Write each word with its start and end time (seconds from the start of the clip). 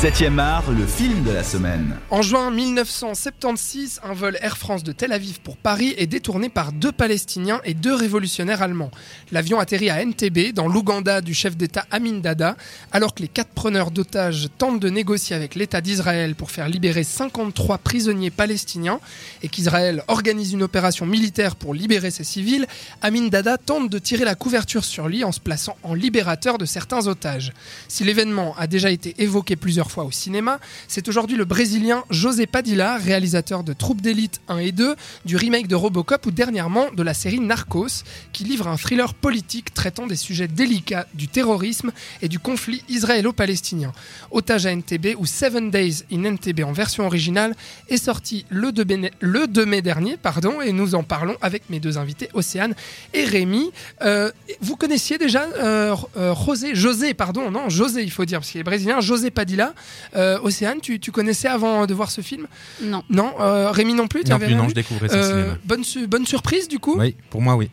7e 0.00 0.38
art, 0.38 0.70
le 0.70 0.86
film 0.86 1.24
de 1.24 1.30
la 1.30 1.44
semaine. 1.44 1.94
En 2.08 2.22
juin 2.22 2.50
1976, 2.50 4.00
un 4.02 4.14
vol 4.14 4.38
Air 4.40 4.56
France 4.56 4.82
de 4.82 4.92
Tel 4.92 5.12
Aviv 5.12 5.40
pour 5.40 5.58
Paris 5.58 5.94
est 5.98 6.06
détourné 6.06 6.48
par 6.48 6.72
deux 6.72 6.90
Palestiniens 6.90 7.60
et 7.66 7.74
deux 7.74 7.94
révolutionnaires 7.94 8.62
allemands. 8.62 8.90
L'avion 9.30 9.60
atterrit 9.60 9.90
à 9.90 10.02
Entebbe, 10.02 10.54
dans 10.54 10.68
l'Ouganda 10.68 11.20
du 11.20 11.34
chef 11.34 11.54
d'État 11.54 11.84
Amin 11.90 12.20
Dada, 12.20 12.56
alors 12.92 13.14
que 13.14 13.20
les 13.20 13.28
quatre 13.28 13.50
preneurs 13.50 13.90
d'otages 13.90 14.48
tentent 14.56 14.80
de 14.80 14.88
négocier 14.88 15.36
avec 15.36 15.54
l'État 15.54 15.82
d'Israël 15.82 16.34
pour 16.34 16.50
faire 16.50 16.70
libérer 16.70 17.04
53 17.04 17.76
prisonniers 17.76 18.30
palestiniens 18.30 19.00
et 19.42 19.48
qu'Israël 19.48 20.02
organise 20.08 20.54
une 20.54 20.62
opération 20.62 21.04
militaire 21.04 21.56
pour 21.56 21.74
libérer 21.74 22.10
ses 22.10 22.24
civils. 22.24 22.66
Amin 23.02 23.28
Dada 23.28 23.58
tente 23.58 23.90
de 23.90 23.98
tirer 23.98 24.24
la 24.24 24.34
couverture 24.34 24.86
sur 24.86 25.08
lui 25.08 25.24
en 25.24 25.32
se 25.32 25.40
plaçant 25.40 25.76
en 25.82 25.92
libérateur 25.92 26.56
de 26.56 26.64
certains 26.64 27.06
otages. 27.06 27.52
Si 27.86 28.02
l'événement 28.02 28.54
a 28.56 28.66
déjà 28.66 28.90
été 28.90 29.14
évoqué 29.18 29.56
plusieurs 29.56 29.89
au 29.98 30.10
cinéma, 30.10 30.58
c'est 30.88 31.08
aujourd'hui 31.08 31.36
le 31.36 31.44
Brésilien 31.44 32.04
José 32.10 32.46
Padilla, 32.46 32.96
réalisateur 32.96 33.64
de 33.64 33.72
Troupes 33.72 34.00
d'élite 34.00 34.40
1 34.48 34.58
et 34.58 34.72
2, 34.72 34.94
du 35.24 35.36
remake 35.36 35.66
de 35.66 35.74
Robocop 35.74 36.24
ou 36.26 36.30
dernièrement 36.30 36.86
de 36.92 37.02
la 37.02 37.14
série 37.14 37.40
Narcos, 37.40 38.04
qui 38.32 38.44
livre 38.44 38.68
un 38.68 38.76
thriller 38.76 39.14
politique 39.14 39.74
traitant 39.74 40.06
des 40.06 40.16
sujets 40.16 40.48
délicats 40.48 41.06
du 41.14 41.28
terrorisme 41.28 41.92
et 42.22 42.28
du 42.28 42.38
conflit 42.38 42.82
israélo-palestinien. 42.88 43.92
Otage 44.30 44.66
à 44.66 44.74
NTB 44.74 45.16
ou 45.18 45.26
Seven 45.26 45.70
Days 45.70 46.04
in 46.12 46.22
NTB 46.22 46.60
en 46.64 46.72
version 46.72 47.06
originale 47.06 47.54
est 47.88 47.96
sorti 47.96 48.46
le 48.48 48.72
2 48.72 48.84
mai, 48.96 49.10
le 49.20 49.46
2 49.46 49.66
mai 49.66 49.82
dernier 49.82 50.16
pardon, 50.16 50.60
et 50.60 50.72
nous 50.72 50.94
en 50.94 51.02
parlons 51.02 51.36
avec 51.42 51.68
mes 51.70 51.80
deux 51.80 51.98
invités, 51.98 52.28
Océane 52.34 52.74
et 53.12 53.24
Rémi. 53.24 53.70
Euh, 54.02 54.30
vous 54.60 54.76
connaissiez 54.76 55.18
déjà 55.18 55.44
euh, 55.44 55.96
euh, 56.16 56.34
José, 56.34 56.74
José, 56.74 57.14
pardon, 57.14 57.50
non, 57.50 57.68
José, 57.68 58.02
il 58.02 58.10
faut 58.10 58.24
dire, 58.24 58.40
parce 58.40 58.50
qu'il 58.50 58.60
est 58.60 58.64
brésilien, 58.64 59.00
José 59.00 59.30
Padilla. 59.30 59.74
Euh, 60.16 60.38
Océane, 60.42 60.80
tu, 60.80 60.98
tu 61.00 61.12
connaissais 61.12 61.48
avant 61.48 61.86
de 61.86 61.94
voir 61.94 62.10
ce 62.10 62.20
film? 62.20 62.46
Non. 62.82 63.02
Non, 63.10 63.34
euh, 63.40 63.70
Rémi 63.70 63.94
non 63.94 64.08
plus, 64.08 64.24
tu 64.24 64.30
Non 64.30 64.36
avais 64.36 64.46
plus, 64.46 64.52
rien 64.54 64.62
non, 64.62 64.64
vu? 64.64 64.70
je 64.70 64.74
découvrais 64.74 65.08
ça 65.08 65.14
Euh, 65.16 65.30
cinéma. 65.30 65.58
bonne, 65.64 65.84
su- 65.84 66.06
bonne 66.06 66.26
surprise 66.26 66.68
du 66.68 66.78
coup? 66.78 66.96
Oui, 66.98 67.16
pour 67.30 67.40
moi, 67.42 67.56
oui. 67.56 67.70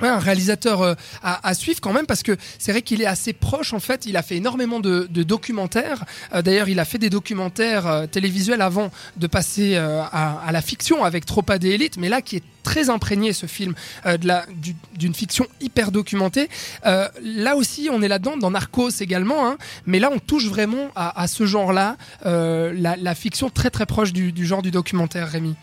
Ouais, 0.00 0.08
un 0.08 0.18
réalisateur 0.18 0.82
euh, 0.82 0.94
à, 1.22 1.46
à 1.48 1.54
suivre 1.54 1.80
quand 1.80 1.92
même 1.92 2.06
parce 2.06 2.24
que 2.24 2.36
c'est 2.58 2.72
vrai 2.72 2.82
qu'il 2.82 3.00
est 3.02 3.06
assez 3.06 3.32
proche 3.32 3.72
en 3.72 3.78
fait. 3.78 4.04
Il 4.06 4.16
a 4.16 4.22
fait 4.22 4.34
énormément 4.36 4.80
de, 4.80 5.06
de 5.08 5.22
documentaires. 5.22 6.04
Euh, 6.34 6.42
D'ailleurs, 6.42 6.68
il 6.68 6.80
a 6.80 6.84
fait 6.84 6.98
des 6.98 7.08
documentaires 7.10 7.86
euh, 7.86 8.06
télévisuels 8.08 8.62
avant 8.62 8.90
de 9.16 9.26
passer 9.28 9.76
euh, 9.76 10.02
à, 10.02 10.40
à 10.44 10.50
la 10.50 10.60
fiction 10.60 11.04
avec 11.04 11.24
Tropa 11.24 11.58
des 11.60 11.68
élites, 11.70 11.98
mais 11.98 12.08
là 12.08 12.20
qui 12.20 12.36
est 12.38 12.42
très 12.62 12.90
imprégné 12.90 13.32
ce 13.32 13.46
film 13.46 13.74
euh, 14.06 14.16
de 14.16 14.26
la- 14.26 14.46
du- 14.54 14.76
d'une 14.96 15.14
fiction 15.14 15.46
hyper 15.60 15.90
documentée. 15.92 16.48
Euh, 16.86 17.08
là 17.22 17.56
aussi, 17.56 17.88
on 17.90 18.02
est 18.02 18.08
là-dedans 18.08 18.36
dans 18.36 18.50
Narcos 18.50 18.90
également, 19.00 19.46
hein, 19.48 19.56
mais 19.86 19.98
là 19.98 20.10
on 20.12 20.18
touche 20.18 20.46
vraiment 20.46 20.90
à, 20.94 21.20
à 21.20 21.26
ce 21.26 21.44
genre-là, 21.46 21.96
euh, 22.26 22.72
la, 22.76 22.96
la 22.96 23.14
fiction 23.14 23.50
très 23.50 23.70
très 23.70 23.86
proche 23.86 24.12
du, 24.12 24.32
du 24.32 24.46
genre 24.46 24.62
du 24.62 24.70
documentaire, 24.70 25.28
Rémi. 25.28 25.54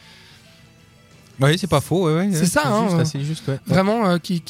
Oui, 1.42 1.58
c'est 1.58 1.68
pas 1.68 1.82
faux. 1.82 2.06
ouais, 2.08 2.14
ouais, 2.28 2.30
C'est 2.34 2.46
ça, 2.46 2.64
hein, 2.68 2.88
juste, 2.90 3.00
assez 3.00 3.24
juste, 3.24 3.48
ouais. 3.48 3.60
vraiment 3.66 4.20
qui, 4.20 4.44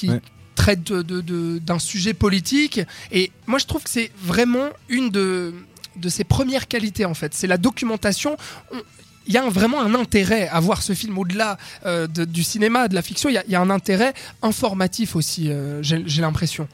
traite 0.55 0.83
de- 0.83 1.01
de- 1.03 1.21
de- 1.21 1.59
d'un 1.59 1.79
sujet 1.79 2.13
politique. 2.13 2.81
Et 3.11 3.31
moi, 3.47 3.59
je 3.59 3.65
trouve 3.65 3.83
que 3.83 3.89
c'est 3.89 4.11
vraiment 4.21 4.69
une 4.89 5.09
de, 5.09 5.53
de 5.95 6.09
ses 6.09 6.23
premières 6.25 6.67
qualités, 6.67 7.05
en 7.05 7.13
fait. 7.13 7.33
C'est 7.33 7.47
la 7.47 7.57
documentation. 7.57 8.35
On- 8.73 8.81
il 9.27 9.33
y 9.33 9.37
a 9.37 9.43
un- 9.45 9.49
vraiment 9.49 9.81
un 9.81 9.93
intérêt 9.95 10.47
à 10.49 10.59
voir 10.59 10.81
ce 10.81 10.93
film 10.93 11.17
au-delà 11.17 11.57
euh, 11.85 12.07
de- 12.07 12.25
du 12.25 12.43
cinéma, 12.43 12.87
de 12.87 12.95
la 12.95 13.01
fiction. 13.01 13.29
Il 13.29 13.33
y 13.33 13.37
a, 13.37 13.43
il 13.45 13.51
y 13.51 13.55
a 13.55 13.61
un 13.61 13.69
intérêt 13.69 14.13
informatif 14.41 15.15
aussi, 15.15 15.51
euh, 15.51 15.79
j'ai 15.83 16.21
l'impression. 16.21 16.67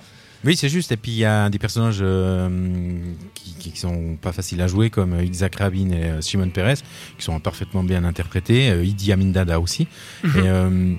Oui, 0.43 0.55
c'est 0.55 0.69
juste. 0.69 0.91
Et 0.91 0.97
puis 0.97 1.11
il 1.11 1.17
y 1.17 1.25
a 1.25 1.49
des 1.49 1.57
personnages 1.57 1.99
euh, 2.01 2.99
qui, 3.33 3.71
qui 3.71 3.79
sont 3.79 4.16
pas 4.21 4.31
faciles 4.31 4.61
à 4.61 4.67
jouer, 4.67 4.91
comme 4.91 5.19
Isaac 5.23 5.55
Rabin 5.55 5.89
et 5.89 6.21
Simone 6.21 6.51
Perez, 6.51 6.75
qui 7.17 7.23
sont 7.25 7.39
parfaitement 7.39 7.83
bien 7.83 8.03
interprétés. 8.03 8.67
Idi 8.83 9.11
Amin 9.11 9.31
Dada 9.31 9.59
aussi. 9.59 9.88
Euh, 10.35 10.93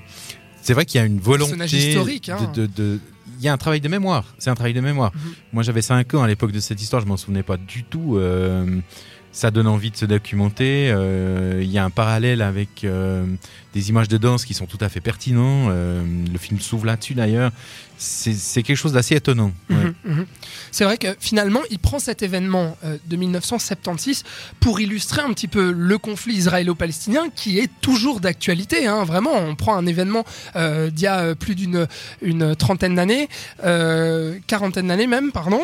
c'est 0.61 0.73
vrai 0.73 0.85
qu'il 0.85 0.99
y 0.99 1.01
a 1.01 1.05
une 1.07 1.19
volonté 1.21 1.51
Personnage 1.55 1.73
historique, 1.73 2.27
hein. 2.29 2.51
de, 2.53 2.65
de- 2.65 2.71
de- 2.75 2.99
il 3.39 3.45
y 3.45 3.47
a 3.47 3.53
un 3.53 3.57
travail 3.57 3.79
de 3.79 3.87
mémoire. 3.87 4.25
C'est 4.37 4.49
un 4.49 4.55
travail 4.55 4.73
de 4.73 4.81
mémoire. 4.81 5.11
Mhm. 5.15 5.33
Moi, 5.53 5.63
j'avais 5.63 5.81
5 5.83 6.13
ans 6.15 6.23
à 6.23 6.27
l'époque 6.27 6.51
de 6.51 6.59
cette 6.59 6.81
histoire. 6.81 7.01
Je 7.01 7.07
m'en 7.07 7.17
souvenais 7.17 7.43
pas 7.43 7.55
du 7.55 7.83
tout. 7.85 8.17
Euh, 8.17 8.79
ça 9.37 9.51
donne 9.51 9.67
envie 9.67 9.91
de 9.91 9.95
se 9.97 10.05
documenter. 10.05 10.89
Euh, 10.89 11.59
Il 11.61 11.71
y 11.71 11.77
a 11.77 11.85
un 11.85 11.91
parallèle 11.91 12.41
avec 12.41 12.83
euh, 12.83 13.23
des 13.75 13.89
images 13.89 14.07
de 14.07 14.17
danse 14.17 14.45
qui 14.45 14.55
sont 14.55 14.65
tout 14.65 14.79
à 14.81 14.89
fait 14.89 14.99
pertinents. 14.99 15.67
Euh, 15.69 16.03
le 16.31 16.39
film 16.39 16.59
s'ouvre 16.59 16.87
là-dessus 16.87 17.13
d'ailleurs. 17.13 17.51
C'est 17.99 18.61
quelque 18.61 18.75
chose 18.75 18.93
d'assez 18.93 19.15
étonnant. 19.15 19.51
Ouais. 19.71 19.75
Mhm, 19.75 19.93
mhm. 20.05 20.25
C'est 20.71 20.83
vrai 20.83 20.97
que 20.97 21.15
finalement, 21.19 21.61
il 21.71 21.79
prend 21.79 21.97
cet 21.97 22.21
événement 22.21 22.77
de 23.07 23.15
1976 23.15 24.23
pour 24.59 24.79
illustrer 24.79 25.23
un 25.23 25.33
petit 25.33 25.47
peu 25.47 25.71
le 25.71 25.97
conflit 25.97 26.35
israélo-palestinien 26.35 27.29
qui 27.35 27.57
est 27.57 27.71
toujours 27.81 28.19
d'actualité. 28.19 28.85
hein. 28.85 29.03
Vraiment, 29.03 29.35
on 29.35 29.55
prend 29.55 29.75
un 29.75 29.87
événement 29.87 30.25
d'il 30.55 30.99
y 30.99 31.07
a 31.07 31.33
plus 31.33 31.55
d'une 31.55 31.87
une 32.21 32.55
trentaine 32.55 32.93
d'années, 32.93 33.29
quarantaine 34.45 34.87
d'années 34.89 35.07
même, 35.07 35.31
pardon. 35.31 35.61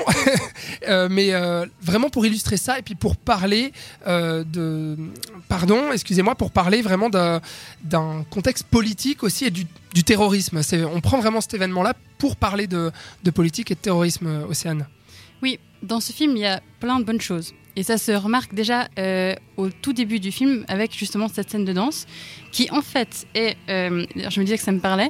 Mais 1.12 1.34
vraiment 1.84 2.10
pour 2.10 2.26
illustrer 2.26 2.58
ça 2.58 2.80
et 2.80 2.82
puis 2.82 2.96
pour 2.96 3.16
parler 3.16 3.63
euh, 4.08 4.44
de, 4.44 4.98
pardon, 5.48 5.92
excusez-moi, 5.92 6.36
pour 6.36 6.52
parler 6.52 6.82
vraiment 6.82 7.10
d'un 7.10 8.26
contexte 8.30 8.66
politique 8.68 9.24
aussi 9.24 9.46
et 9.46 9.52
du, 9.52 9.66
terrorisme. 10.04 10.60
On 10.94 11.02
prend 11.02 11.20
vraiment 11.20 11.42
cet 11.42 11.54
événement-là 11.54 11.94
pour 12.18 12.36
parler 12.36 12.68
de, 12.68 12.92
politique 13.34 13.72
et 13.72 13.76
de 13.76 13.80
terrorisme, 13.80 14.28
euh, 14.28 14.48
Océane. 14.48 14.86
Oui, 15.42 15.60
dans 15.82 16.00
ce 16.00 16.12
film, 16.12 16.36
il 16.36 16.42
y 16.42 16.46
a 16.46 16.62
plein 16.80 17.00
de 17.00 17.06
bonnes 17.06 17.22
choses. 17.22 17.54
Et 17.76 17.84
ça 17.84 17.98
se 17.98 18.12
remarque 18.12 18.54
déjà 18.54 18.88
euh, 19.00 19.34
au 19.58 19.70
tout 19.70 19.94
début 19.94 20.20
du 20.20 20.32
film 20.32 20.64
avec 20.68 20.96
justement 20.96 21.28
cette 21.28 21.50
scène 21.50 21.66
de 21.66 21.74
danse 21.74 22.06
qui 22.52 22.70
en 22.72 22.82
fait 22.82 23.26
est, 23.34 23.58
euh, 23.68 24.06
je 24.16 24.40
me 24.40 24.46
disais 24.46 24.58
que 24.58 24.64
ça 24.64 24.72
me 24.72 24.80
parlait, 24.80 25.10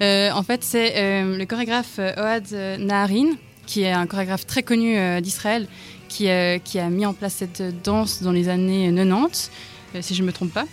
Euh, 0.00 0.30
en 0.30 0.42
fait 0.42 0.62
c'est 0.62 0.92
euh, 0.96 1.36
le 1.36 1.44
chorégraphe 1.44 1.98
euh, 1.98 2.40
euh, 2.52 2.76
Naharin 2.78 3.30
qui 3.66 3.82
est 3.82 3.92
un 3.92 4.06
chorégraphe 4.06 4.46
très 4.46 4.62
connu 4.62 4.96
euh, 4.96 5.20
d'Israël 5.20 5.66
qui, 6.14 6.28
qui 6.64 6.78
a 6.78 6.88
mis 6.90 7.06
en 7.06 7.12
place 7.14 7.34
cette 7.34 7.62
danse 7.82 8.22
dans 8.22 8.32
les 8.32 8.48
années 8.48 8.92
90, 8.94 9.50
euh, 9.94 10.02
si 10.02 10.14
je 10.14 10.22
ne 10.22 10.26
me 10.28 10.32
trompe 10.32 10.52
pas. 10.52 10.66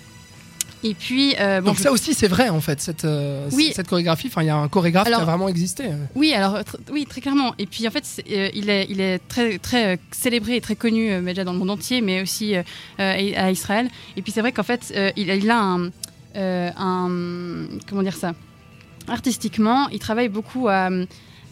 Et 0.84 0.96
puis, 0.96 1.36
euh, 1.40 1.62
bon, 1.62 1.68
Donc 1.70 1.78
je- 1.78 1.84
ça 1.84 1.92
aussi, 1.92 2.16
c'est 2.16 2.28
vrai 2.28 2.50
en 2.50 2.60
fait, 2.60 2.82
cette, 2.82 3.06
euh, 3.06 3.48
Oui. 3.54 3.72
cette 3.76 3.88
chorégraphie. 3.88 4.28
Enfin, 4.28 4.42
il 4.42 4.48
y 4.48 4.50
a 4.50 4.56
un 4.56 4.68
chorégraphe 4.68 5.08
qui 5.08 5.14
a 5.14 5.20
vraiment 5.24 5.48
existé. 5.48 5.84
Oui, 6.16 6.34
alors 6.34 6.56
tr- 6.62 6.78
oui, 6.92 7.06
très 7.08 7.22
clairement. 7.22 7.54
Et 7.60 7.68
puis 7.68 7.88
en 7.88 7.92
fait, 7.92 8.04
euh, 8.32 8.50
il 8.56 8.68
est, 8.70 8.88
il 8.90 9.00
est 9.00 9.20
très, 9.28 9.60
très 9.60 10.00
célébré 10.12 10.56
et 10.56 10.62
très 10.62 10.76
connu 10.76 11.22
déjà 11.22 11.44
dans 11.44 11.54
le 11.54 11.60
monde 11.60 11.70
entier, 11.70 12.02
mais 12.02 12.22
aussi 12.24 12.56
à 12.98 13.52
Israël. 13.52 13.90
Et 14.18 14.24
puis 14.24 14.32
c'est 14.32 14.42
vrai 14.42 14.52
qu'en 14.54 14.64
fait, 14.64 14.92
il, 15.16 15.30
a- 15.30 15.36
il 15.36 15.50
a 15.52 15.60
un, 15.60 15.92
un, 16.36 17.68
comment 17.88 18.02
dire 18.02 18.16
ça, 18.16 18.34
artistiquement, 19.08 19.88
il 19.90 20.00
travaille 20.00 20.30
beaucoup 20.30 20.68
à, 20.68 20.90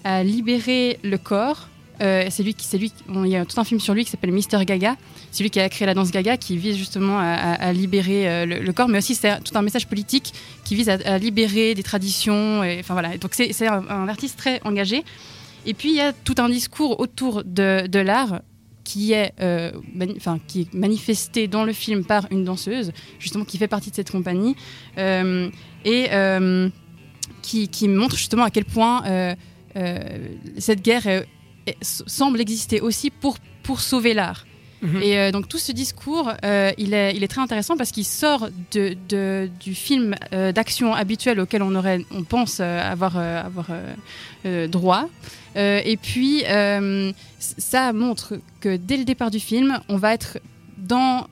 à 0.04 0.24
libérer 0.24 1.00
le 1.04 1.18
corps. 1.20 1.68
Euh, 2.02 2.28
c'est 2.30 2.44
lui 2.44 2.54
qui, 2.54 2.66
c'est 2.66 2.78
lui. 2.78 2.94
il 3.10 3.28
y 3.28 3.36
a 3.36 3.46
tout 3.46 3.60
un 3.60 3.64
film 3.64 3.80
sur 3.80 3.94
lui 3.94 4.06
qui 4.06 4.12
s'appelle 4.12 4.32
Mister 4.32 4.64
Gaga. 4.64 4.96
C'est 5.32 5.44
lui 5.44 5.50
qui 5.50 5.60
a 5.60 5.68
créé 5.70 5.86
la 5.86 5.94
danse 5.94 6.12
Gaga, 6.12 6.38
qui 6.38 6.58
vise 6.58 6.78
justement 6.78 7.20
à, 7.20 7.74
libérer 7.74 8.30
euh, 8.30 8.46
le, 8.46 8.74
corps, 8.74 8.88
mais 8.88 9.00
aussi 9.00 9.16
c'est 9.16 9.42
tout 9.44 9.58
un 9.58 9.62
message 9.62 9.88
politique 9.88 10.34
qui 10.64 10.76
vise 10.76 10.90
à, 10.90 11.18
libérer 11.18 11.76
des 11.76 11.84
traditions. 11.84 12.62
Enfin 12.80 12.94
voilà. 12.94 13.18
Donc 13.18 13.34
c'est, 13.34 13.68
un, 13.68 14.08
artiste 14.08 14.38
très 14.38 14.62
engagé. 14.64 15.04
Et 15.66 15.74
puis 15.74 15.90
il 15.90 15.96
y 15.96 16.02
a 16.02 16.14
tout 16.14 16.36
un 16.38 16.50
discours 16.50 17.00
autour 17.00 17.44
de, 17.44 18.00
l'art 18.00 18.42
qui 18.86 19.12
est, 19.12 19.34
euh, 19.42 19.72
enfin, 20.18 20.40
qui 20.48 20.62
est 20.62 20.74
manifesté 20.74 21.48
dans 21.48 21.64
le 21.64 21.74
film 21.74 22.06
par 22.06 22.26
une 22.32 22.44
danseuse, 22.44 22.92
justement 23.20 23.44
qui 23.44 23.58
fait 23.58 23.68
partie 23.68 23.92
de 23.92 23.96
cette 23.96 24.10
compagnie, 24.10 24.56
et 24.98 26.10
qui, 27.42 27.68
qui 27.68 27.88
montre 27.88 28.16
justement 28.16 28.44
à 28.44 28.50
quel 28.50 28.66
point 28.66 29.04
cette 30.58 30.82
guerre 30.82 31.06
est- 31.06 31.28
semble 31.82 32.40
exister 32.42 32.82
aussi 32.82 33.10
pour, 33.10 33.38
pour 33.64 33.80
sauver 33.82 34.14
l'art. 34.14 34.46
Mhm. 34.82 35.02
Et 35.02 35.18
euh, 35.18 35.32
donc 35.32 35.50
tout 35.50 35.58
ce 35.58 35.74
discours, 35.74 36.32
euh, 36.46 36.72
il, 36.78 36.94
est, 36.94 37.14
il 37.16 37.22
est 37.24 37.28
très 37.28 37.42
intéressant 37.42 37.76
parce 37.76 37.92
qu'il 37.92 38.06
sort 38.06 38.48
de, 38.72 38.96
de- 39.10 39.50
du 39.60 39.76
film 39.76 40.16
euh, 40.32 40.54
d'action 40.54 40.94
habituel 40.94 41.40
auquel 41.42 41.62
on, 41.64 41.76
aurait, 41.76 42.06
on 42.12 42.24
pense 42.24 42.62
avoir, 42.62 43.18
avoir 43.18 43.68
droit. 44.70 45.10
Et 45.56 45.98
puis, 46.02 46.44
ça 47.40 47.92
montre 47.94 48.40
que 48.62 48.78
dès 48.78 48.96
le 48.98 49.04
départ 49.04 49.32
du 49.32 49.40
film, 49.42 49.80
on 49.90 49.98
va 49.98 50.14
être 50.14 50.38
dans 50.78 51.28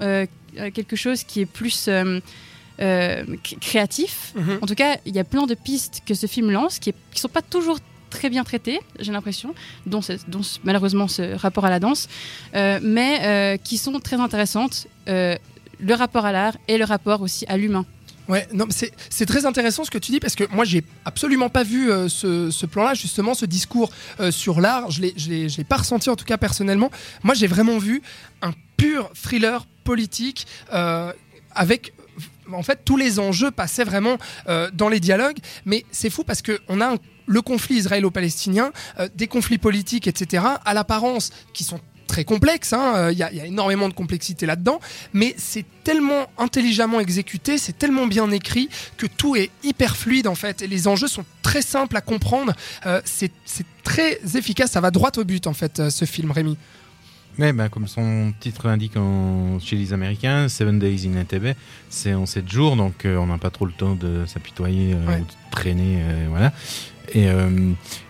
quelque 0.73 0.95
chose 0.97 1.23
qui 1.23 1.39
est 1.41 1.45
plus 1.45 1.87
euh, 1.87 2.19
cré- 3.43 3.57
créatif. 3.61 4.33
Mhm. 4.35 4.59
En 4.61 4.65
tout 4.65 4.75
cas, 4.75 4.97
il 5.05 5.15
y 5.15 5.19
a 5.19 5.23
plein 5.23 5.45
de 5.45 5.53
pistes 5.55 6.01
que 6.05 6.13
ce 6.13 6.27
film 6.27 6.51
lance 6.51 6.79
qui 6.79 6.89
ne 6.89 7.17
sont 7.19 7.29
pas 7.29 7.41
toujours 7.41 7.79
très 8.09 8.29
bien 8.29 8.43
traitées, 8.43 8.79
j'ai 8.99 9.11
l'impression, 9.11 9.53
dont, 9.85 10.01
malheureusement 10.63 11.07
ce 11.07 11.35
rapport 11.35 11.65
à 11.65 11.69
la 11.69 11.79
danse, 11.79 12.07
euh, 12.55 12.79
mais 12.81 13.19
euh, 13.23 13.57
qui 13.57 13.77
sont 13.77 13.99
très 13.99 14.17
intéressantes. 14.17 14.87
euh, 15.07 15.35
le 15.79 15.93
rapport 15.93 16.25
à 16.25 16.31
l'art 16.31 16.57
et 16.67 16.79
le 16.79 16.85
rapport 16.85 17.21
aussi 17.21 17.45
à 17.47 17.55
l'humain. 17.55 17.85
Ouais, 18.27 18.47
non, 18.51 18.65
c'est 18.71 19.25
très 19.27 19.45
intéressant 19.45 19.83
ce 19.85 19.91
que 19.91 19.99
tu 19.99 20.11
dis 20.11 20.19
parce 20.19 20.33
que 20.35 20.43
moi 20.51 20.65
j'ai 20.65 20.83
absolument 21.05 21.49
pas 21.49 21.61
vu 21.63 21.91
ce, 22.09 22.49
ce 22.49 22.65
plan-là, 22.65 22.95
justement, 22.95 23.35
ce 23.35 23.45
discours 23.45 23.91
sur 24.31 24.59
l'art. 24.59 24.89
Je 24.89 25.01
l'ai- 25.01 25.63
pas 25.65 25.77
ressenti 25.77 26.09
en 26.09 26.15
tout 26.15 26.25
cas 26.25 26.37
personnellement. 26.37 26.89
Moi 27.21 27.35
j'ai 27.35 27.45
vraiment 27.45 27.77
vu 27.77 28.01
un 28.41 28.53
pur 28.75 29.11
thriller 29.13 29.67
politique 29.83 30.47
avec 31.53 31.93
en 32.51 32.63
fait 32.63 32.79
tous 32.83 32.97
les 32.97 33.19
enjeux 33.19 33.51
passaient 33.51 33.83
vraiment 33.83 34.17
dans 34.73 34.89
les 34.89 34.99
dialogues 34.99 35.37
mais 35.65 35.85
c'est 35.91 36.09
fou 36.09 36.23
parce 36.23 36.41
que 36.41 36.59
on 36.69 36.81
a 36.81 36.93
un- 36.93 36.97
le 37.27 37.41
conflit 37.41 37.75
israélo-palestinien 37.77 38.71
euh, 38.99 39.07
des 39.15 39.27
conflits 39.27 39.57
politiques 39.59 40.07
etc 40.07 40.43
à 40.65 40.73
l'apparence 40.73 41.31
qui 41.53 41.63
sont 41.63 41.79
très 42.07 42.23
complexes 42.23 42.71
hein, 42.71 42.93
euh, 42.95 43.11
il 43.11 43.17
y, 43.17 43.23
a- 43.23 43.31
il 43.31 43.37
y 43.37 43.41
a 43.41 43.45
énormément 43.45 43.89
de 43.89 43.93
complexité 43.93 44.45
là-dedans 44.45 44.79
mais 45.13 45.35
c'est 45.37 45.65
tellement 45.83 46.27
intelligemment 46.37 47.01
exécuté 47.01 47.57
c'est 47.57 47.77
tellement 47.77 48.07
bien 48.07 48.31
écrit 48.31 48.69
que 48.95 49.05
tout 49.07 49.35
est 49.35 49.51
hyper 49.63 49.97
fluide 49.97 50.27
en 50.27 50.35
fait 50.35 50.61
et 50.61 50.67
les 50.67 50.87
enjeux 50.87 51.09
sont 51.09 51.25
très 51.41 51.61
simples 51.61 51.95
à 51.97 52.01
comprendre. 52.01 52.53
Euh, 52.85 53.01
c'est 53.05 53.31
c'est 53.45 53.65
très 53.83 54.19
efficace 54.35 54.71
ça 54.71 54.81
va 54.81 54.91
droit 54.91 55.11
au 55.17 55.23
but 55.25 55.47
en 55.47 55.53
fait 55.53 55.79
euh, 55.79 55.89
ce 55.89 56.05
film 56.05 56.31
Rémi 56.31 56.57
Ouais, 57.39 57.53
ben, 57.53 57.69
comme 57.69 57.87
son 57.87 58.33
titre 58.39 58.67
l'indique 58.67 58.97
en- 58.97 59.59
chez 59.59 59.75
les 59.75 59.93
Américains, 59.93 60.49
Seven 60.49 60.79
Days 60.79 61.07
in 61.07 61.19
Entebbe, 61.21 61.53
c'est 61.89 62.15
en 62.15 62.25
7 62.25 62.49
jours, 62.51 62.75
donc 62.75 63.05
euh, 63.05 63.15
on 63.17 63.27
n'a 63.27 63.37
pas 63.37 63.51
trop 63.51 63.65
le 63.67 63.71
temps 63.73 63.93
de 63.93 64.25
s'apitoyer 64.25 64.93
euh, 64.95 65.05
Ouais. 65.05 65.19
ou 65.19 65.23
de 65.23 65.31
traîner. 65.51 65.99
euh, 66.01 66.25
voilà. 66.29 66.51
Et 67.13 67.27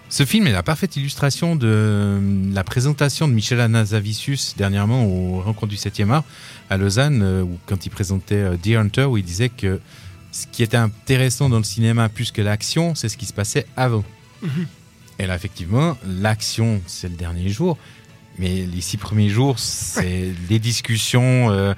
ce 0.09 0.25
film 0.25 0.47
est 0.47 0.51
la 0.51 0.63
parfaite 0.63 0.95
illustration 0.95 1.55
de 1.55 2.19
la 2.51 2.63
présentation 2.63 3.27
de 3.27 3.33
Michel 3.33 3.59
Anazavicius 3.59 4.55
dernièrement 4.57 5.05
au 5.05 5.41
Rencontre 5.41 5.67
du 5.67 5.75
7e 5.75 6.09
art 6.09 6.23
à 6.71 6.77
Lausanne, 6.77 7.21
où, 7.43 7.59
quand 7.67 7.85
il 7.85 7.89
présentait 7.89 8.57
Deer 8.63 8.77
Hunter, 8.77 9.03
où 9.03 9.17
il 9.17 9.23
disait 9.23 9.49
que 9.49 9.79
ce 10.31 10.47
qui 10.51 10.63
était 10.63 10.77
intéressant 10.77 11.47
dans 11.49 11.57
le 11.59 11.63
cinéma 11.63 12.09
plus 12.09 12.31
que 12.31 12.41
l'action, 12.41 12.95
c'est 12.95 13.07
ce 13.09 13.17
qui 13.17 13.25
se 13.27 13.33
passait 13.33 13.67
avant. 13.75 14.03
Et 15.19 15.27
là, 15.27 15.35
effectivement, 15.35 15.95
l'action, 16.07 16.81
c'est 16.87 17.09
le 17.09 17.15
dernier 17.15 17.49
jour. 17.49 17.77
Mais 18.39 18.65
les 18.71 18.81
six 18.81 18.97
premiers 18.97 19.29
jours, 19.29 19.57
c'est 19.59 20.31
les 20.49 20.59
discussions 20.59 21.49
euh, 21.49 21.73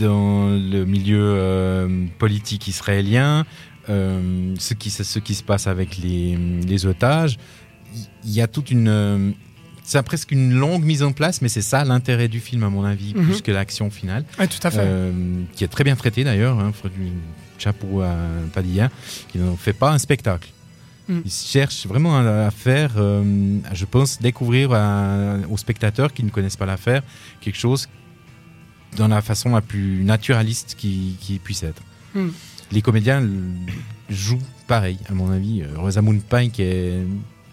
dans 0.00 0.48
le 0.48 0.84
milieu 0.84 1.20
euh, 1.22 2.06
politique 2.18 2.68
israélien, 2.68 3.46
euh, 3.88 4.54
ce, 4.58 4.74
qui, 4.74 4.90
ce 4.90 5.18
qui 5.18 5.34
se 5.34 5.42
passe 5.42 5.66
avec 5.66 5.96
les, 5.98 6.36
les 6.66 6.86
otages. 6.86 7.38
Il 8.24 8.30
y 8.32 8.42
a 8.42 8.46
toute 8.46 8.70
une. 8.70 9.34
c'est 9.82 10.02
presque 10.02 10.30
une 10.32 10.52
longue 10.52 10.84
mise 10.84 11.02
en 11.02 11.12
place, 11.12 11.40
mais 11.40 11.48
c'est 11.48 11.62
ça 11.62 11.84
l'intérêt 11.84 12.28
du 12.28 12.40
film, 12.40 12.62
à 12.64 12.68
mon 12.68 12.84
avis, 12.84 13.14
Mhm. 13.14 13.24
plus 13.24 13.40
que 13.40 13.50
l'action 13.50 13.90
finale. 13.90 14.24
Ouais, 14.38 14.46
tout 14.46 14.60
à 14.66 14.70
fait 14.70 14.86
qui 15.54 15.64
est 15.64 15.68
très 15.68 15.84
bien 15.84 15.96
traité 15.96 16.22
d'ailleurs. 16.24 16.58
Hein, 16.58 16.72
chapeau 17.58 18.02
à 18.02 18.14
Padilla, 18.52 18.90
qui 19.32 19.38
n'en 19.38 19.56
fait 19.56 19.72
pas 19.72 19.90
un 19.92 19.98
spectacle. 19.98 20.50
Mm. 21.08 21.20
Il 21.24 21.30
cherche 21.30 21.86
vraiment 21.86 22.16
à, 22.18 22.46
à 22.46 22.50
faire, 22.50 22.92
euh, 22.96 23.58
je 23.72 23.84
pense, 23.84 24.20
découvrir 24.20 24.72
à- 24.72 25.36
aux 25.48 25.56
spectateurs 25.56 26.12
qui 26.12 26.22
ne 26.22 26.30
connaissent 26.30 26.56
pas 26.56 26.66
l'affaire 26.66 27.02
quelque 27.40 27.58
chose 27.58 27.88
dans 28.96 29.08
la 29.08 29.22
façon 29.22 29.50
la 29.54 29.60
plus 29.60 30.04
naturaliste 30.04 30.74
qui, 30.78 31.16
qui 31.20 31.38
puisse 31.38 31.62
être. 31.62 31.82
Mm. 32.14 32.28
Les 32.72 32.82
comédiens 32.82 33.26
jouent 34.10 34.42
pareil, 34.66 34.98
à 35.08 35.14
mon 35.14 35.30
avis. 35.30 35.62
Euh, 35.62 35.66
Rosamund 35.78 36.20
Pike 36.22 36.60
est 36.60 36.98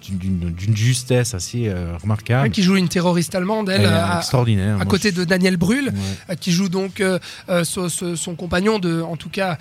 d'une- 0.09 0.53
justesse 0.75 1.33
assez 1.33 1.67
euh, 1.67 1.97
remarquable. 2.01 2.51
qui 2.51 2.61
joue 2.61 2.75
une 2.75 2.89
terroriste 2.89 3.33
allemande 3.33 3.69
elle, 3.69 3.85
à, 3.87 4.17
extraordinaire. 4.19 4.79
à 4.79 4.85
côté 4.85 5.09
je- 5.09 5.15
de 5.15 5.23
Daniel 5.23 5.57
Brühl 5.57 5.91
Ouais. 6.29 6.35
qui 6.35 6.51
joue 6.51 6.69
donc 6.69 6.99
euh, 7.01 7.17
so- 7.63 7.89
so- 7.89 8.15
son 8.15 8.35
compagnon 8.35 8.77
de, 8.79 9.01
en 9.01 9.15
tout 9.15 9.29
cas, 9.29 9.57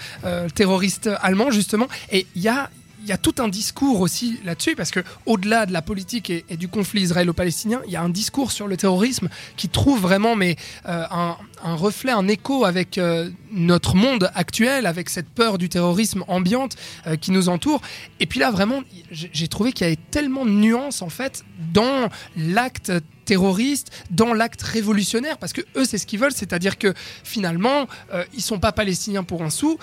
terroriste 0.55 1.09
allemand 1.23 1.51
justement. 1.51 1.89
Et 2.13 2.27
il 2.35 2.43
y 2.43 2.49
a 2.49 2.69
y 3.07 3.13
a 3.13 3.19
tout 3.19 3.35
un 3.39 3.49
discours 3.49 4.01
aussi 4.01 4.41
là-dessus, 4.45 4.77
parce 4.77 4.91
que 4.91 5.01
au-delà 5.27 5.67
de 5.67 5.73
la 5.73 5.83
politique 5.83 6.31
et, 6.31 6.45
et 6.49 6.57
du 6.57 6.69
conflit 6.69 7.03
israélo-palestinien, 7.03 7.81
il 7.87 7.93
y 7.93 7.97
a 7.97 8.03
un 8.03 8.09
discours 8.09 8.53
sur 8.53 8.69
le 8.69 8.77
terrorisme 8.77 9.29
qui 9.57 9.69
trouve 9.69 10.01
vraiment 10.01 10.37
mais, 10.37 10.57
euh, 10.87 11.05
un, 11.11 11.37
un 11.65 11.75
reflet, 11.75 12.13
un 12.13 12.29
écho 12.29 12.65
avec 12.65 12.99
euh, 12.99 13.31
notre 13.51 13.97
monde 13.97 14.31
actuel, 14.35 14.87
avec 14.87 15.09
cette 15.09 15.29
peur 15.29 15.59
du 15.59 15.69
terrorisme 15.69 16.23
ambiante 16.29 16.77
euh, 17.07 17.17
qui 17.17 17.31
nous 17.31 17.49
entoure. 17.49 17.81
Et 18.21 18.27
puis 18.27 18.39
là, 18.39 18.51
vraiment, 18.51 18.83
j'ai 19.11 19.49
trouvé 19.49 19.73
qu'il 19.73 19.87
y 19.87 19.89
avait 19.89 20.01
tellement 20.11 20.45
de 20.45 20.51
nuances 20.51 21.03
en 21.03 21.09
fait 21.09 21.45
dans 21.73 22.11
l'acte 22.37 22.93
terroriste, 23.25 23.91
dans 24.11 24.35
l'acte 24.35 24.63
révolutionnaire, 24.63 25.39
parce 25.39 25.55
que 25.55 25.63
eux, 25.77 25.87
c'est 25.87 25.97
ce 25.97 26.07
qu'ils 26.07 26.21
veulent, 26.21 26.33
c'est-à-dire 26.33 26.77
que 26.77 26.93
finalement, 27.25 27.87
euh, 28.13 28.23
ils 28.35 28.43
sont 28.43 28.59
pas 28.59 28.73
palestiniens 28.73 29.25
pour 29.25 29.43
un 29.43 29.49
sou, 29.51 29.79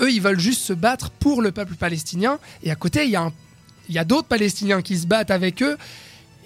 eux, 0.00 0.10
ils 0.10 0.22
veulent 0.22 0.38
juste 0.38 0.62
se 0.62 0.72
battre 0.72 1.10
pour 1.10 1.42
le 1.42 1.50
peuple 1.50 1.74
palestinien, 1.74 2.38
et 2.62 2.70
à 2.70 2.76
côté, 2.76 3.04
il 3.04 3.10
y 3.10 3.98
a 3.98 4.04
d'autres 4.04 4.28
Palestiniens 4.28 4.82
qui 4.82 4.96
se 4.96 5.06
battent 5.08 5.32
avec 5.32 5.62
eux, 5.62 5.76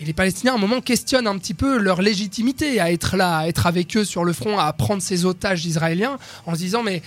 et 0.00 0.04
les 0.06 0.14
Palestiniens, 0.14 0.52
à 0.52 0.54
un 0.56 0.58
moment, 0.58 0.80
questionnent 0.80 1.26
un 1.26 1.36
petit 1.36 1.52
peu 1.52 1.76
leur 1.76 2.00
légitimité 2.00 2.80
à 2.80 2.90
être 2.90 3.18
là, 3.18 3.38
à 3.38 3.46
être 3.48 3.66
avec 3.66 3.98
eux 3.98 4.04
sur 4.04 4.24
le 4.24 4.32
front, 4.32 4.58
à 4.58 4.72
prendre 4.72 5.02
ces 5.02 5.26
otages 5.26 5.66
israéliens, 5.66 6.18
en 6.46 6.54
se 6.54 6.60
disant, 6.60 6.82
mais 6.82 7.02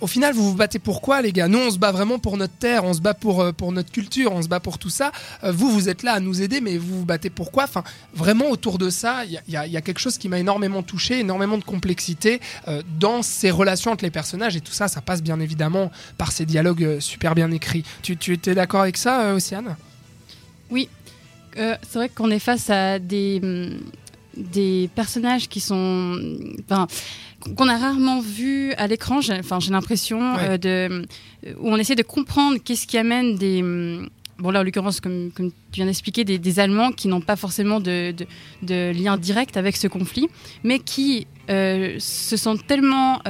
au 0.00 0.06
final, 0.06 0.32
vous 0.32 0.50
vous 0.50 0.56
battez 0.56 0.78
pour 0.78 1.02
quoi, 1.02 1.20
les 1.20 1.32
gars? 1.32 1.48
Nous, 1.48 1.58
on 1.58 1.70
se 1.70 1.78
bat 1.78 1.92
vraiment 1.92 2.18
pour 2.18 2.38
notre 2.38 2.54
terre, 2.54 2.84
on 2.84 2.94
se 2.94 3.00
bat 3.00 3.12
pour, 3.12 3.42
euh, 3.42 3.52
pour 3.52 3.72
notre 3.72 3.90
culture, 3.90 4.32
on 4.32 4.40
se 4.40 4.48
bat 4.48 4.60
pour 4.60 4.78
tout 4.78 4.88
ça. 4.88 5.12
Euh, 5.44 5.52
vous, 5.52 5.70
vous 5.70 5.90
êtes 5.90 6.02
là 6.02 6.12
à 6.12 6.20
nous 6.20 6.40
aider, 6.40 6.62
mais 6.62 6.78
vous 6.78 7.00
vous 7.00 7.04
battez 7.04 7.28
pour 7.28 7.52
quoi? 7.52 7.64
Enfin, 7.64 7.84
vraiment, 8.14 8.48
autour 8.48 8.78
de 8.78 8.88
ça, 8.88 9.24
il 9.26 9.40
y 9.46 9.56
a, 9.56 9.80
quelque 9.82 9.98
chose 9.98 10.16
qui 10.16 10.30
m'a 10.30 10.38
énormément 10.38 10.82
touché, 10.82 11.20
énormément 11.20 11.58
de 11.58 11.64
complexité 11.64 12.40
euh, 12.68 12.82
dans 12.98 13.22
ces 13.22 13.50
relations 13.50 13.90
entre 13.90 14.04
les 14.04 14.10
personnages, 14.10 14.56
et 14.56 14.60
tout 14.62 14.72
ça, 14.72 14.88
ça 14.88 15.02
passe 15.02 15.22
bien 15.22 15.40
évidemment 15.40 15.90
par 16.16 16.32
ces 16.32 16.46
dialogues 16.46 17.00
super 17.00 17.34
bien 17.34 17.50
écrits. 17.50 17.84
Tu, 18.00 18.16
tu 18.16 18.32
étais 18.32 18.54
d'accord 18.54 18.80
avec 18.80 18.96
ça, 18.96 19.34
Océane 19.34 19.76
Euh, 21.56 21.74
c'est 21.82 21.98
vrai 21.98 22.08
qu'on 22.08 22.30
est 22.30 22.38
face 22.38 22.68
à 22.70 22.98
des, 22.98 23.40
hum, 23.42 23.78
des 24.36 24.90
personnages 24.94 25.48
qui 25.48 25.60
sont. 25.60 26.18
Qu'on 27.56 27.68
a 27.68 27.76
rarement 27.78 28.20
vu 28.20 28.72
à 28.74 28.88
l'écran, 28.88 29.20
j'ai 29.20 29.38
enfin, 29.38 29.60
j'ai 29.60 29.70
l'impression, 29.70 30.34
Ouais. 30.34 30.40
euh, 30.50 30.58
de, 30.58 31.06
où 31.60 31.70
on 31.70 31.76
essaie 31.76 31.94
de 31.94 32.02
comprendre 32.02 32.58
qu'est-ce 32.62 32.86
qui 32.86 32.98
amène 32.98 33.36
des. 33.36 33.62
hum, 33.62 34.08
Bon, 34.40 34.52
là, 34.52 34.60
en 34.60 34.62
l'occurrence, 34.62 35.00
comme, 35.00 35.32
comme 35.32 35.50
tu 35.50 35.80
viens 35.80 35.86
d'expliquer, 35.86 36.22
des, 36.24 36.38
des 36.38 36.60
Allemands 36.60 36.92
qui 36.92 37.08
n'ont 37.08 37.20
pas 37.20 37.34
forcément 37.34 37.80
de, 37.80 38.12
de, 38.12 38.24
de 38.62 38.92
lien 38.92 39.16
direct 39.16 39.56
avec 39.56 39.76
ce 39.76 39.88
conflit, 39.88 40.28
mais 40.62 40.78
qui 40.78 41.26
euh, 41.50 41.96
se 41.98 42.36
sentent 42.36 42.64
tellement. 42.64 43.20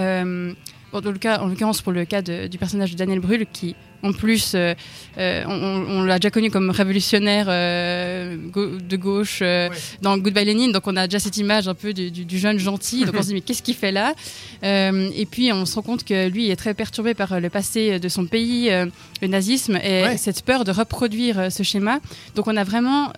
Dans 0.93 1.11
le 1.13 1.19
cas, 1.19 1.41
en 1.41 1.47
l'occurrence, 1.49 1.83
pour 1.83 1.93
le 1.93 2.05
cas 2.05 2.23
de- 2.23 2.47
du 2.47 2.59
personnage 2.59 2.93
de 2.93 2.97
Daniel 2.97 3.21
Brühl, 3.21 3.47
qui, 3.53 3.75
en 4.03 4.13
plus, 4.13 4.53
euh, 4.55 4.75
euh, 5.19 5.45
on, 5.47 6.03
l'a 6.03 6.19
déjà 6.19 6.31
connu 6.31 6.51
comme 6.51 6.71
révolutionnaire 6.71 7.47
euh, 7.49 8.37
de 8.55 8.97
gauche 8.97 9.41
Ouais. 9.41 9.71
dans 10.03 10.17
Goodbye 10.19 10.45
Lenin, 10.45 10.71
donc 10.71 10.87
on 10.87 10.97
a 10.97 11.07
déjà 11.07 11.19
cette 11.19 11.37
image 11.37 11.67
un 11.69 11.75
peu 11.75 11.93
du, 11.93 12.11
du- 12.11 12.25
du 12.25 12.39
jeune 12.39 12.59
gentil, 12.59 13.05
donc 13.05 13.15
on 13.19 13.23
se 13.23 13.29
dit 13.29 13.35
mais 13.35 13.41
qu'est-ce 13.41 13.63
qu'il 13.63 13.75
fait 13.75 13.93
là? 13.93 14.15
Et 14.63 15.27
puis 15.31 15.53
on 15.53 15.67
se 15.67 15.75
rend 15.75 15.83
compte 15.83 16.05
que 16.05 16.29
lui 16.29 16.51
est 16.51 16.57
très 16.57 16.75
perturbé 16.75 17.15
par 17.15 17.41
le 17.41 17.51
passé 17.51 17.99
de 17.99 18.09
son 18.09 18.27
pays, 18.27 18.71
le 19.21 19.27
nazisme, 19.29 19.77
et 19.83 20.03
Ouais. 20.05 20.17
cette 20.17 20.43
peur 20.43 20.65
de 20.65 20.71
reproduire 20.73 21.51
ce 21.53 21.63
schéma. 21.63 21.99
Donc 22.37 22.47
on 22.47 22.57
a 22.57 22.65
vraiment 22.65 23.13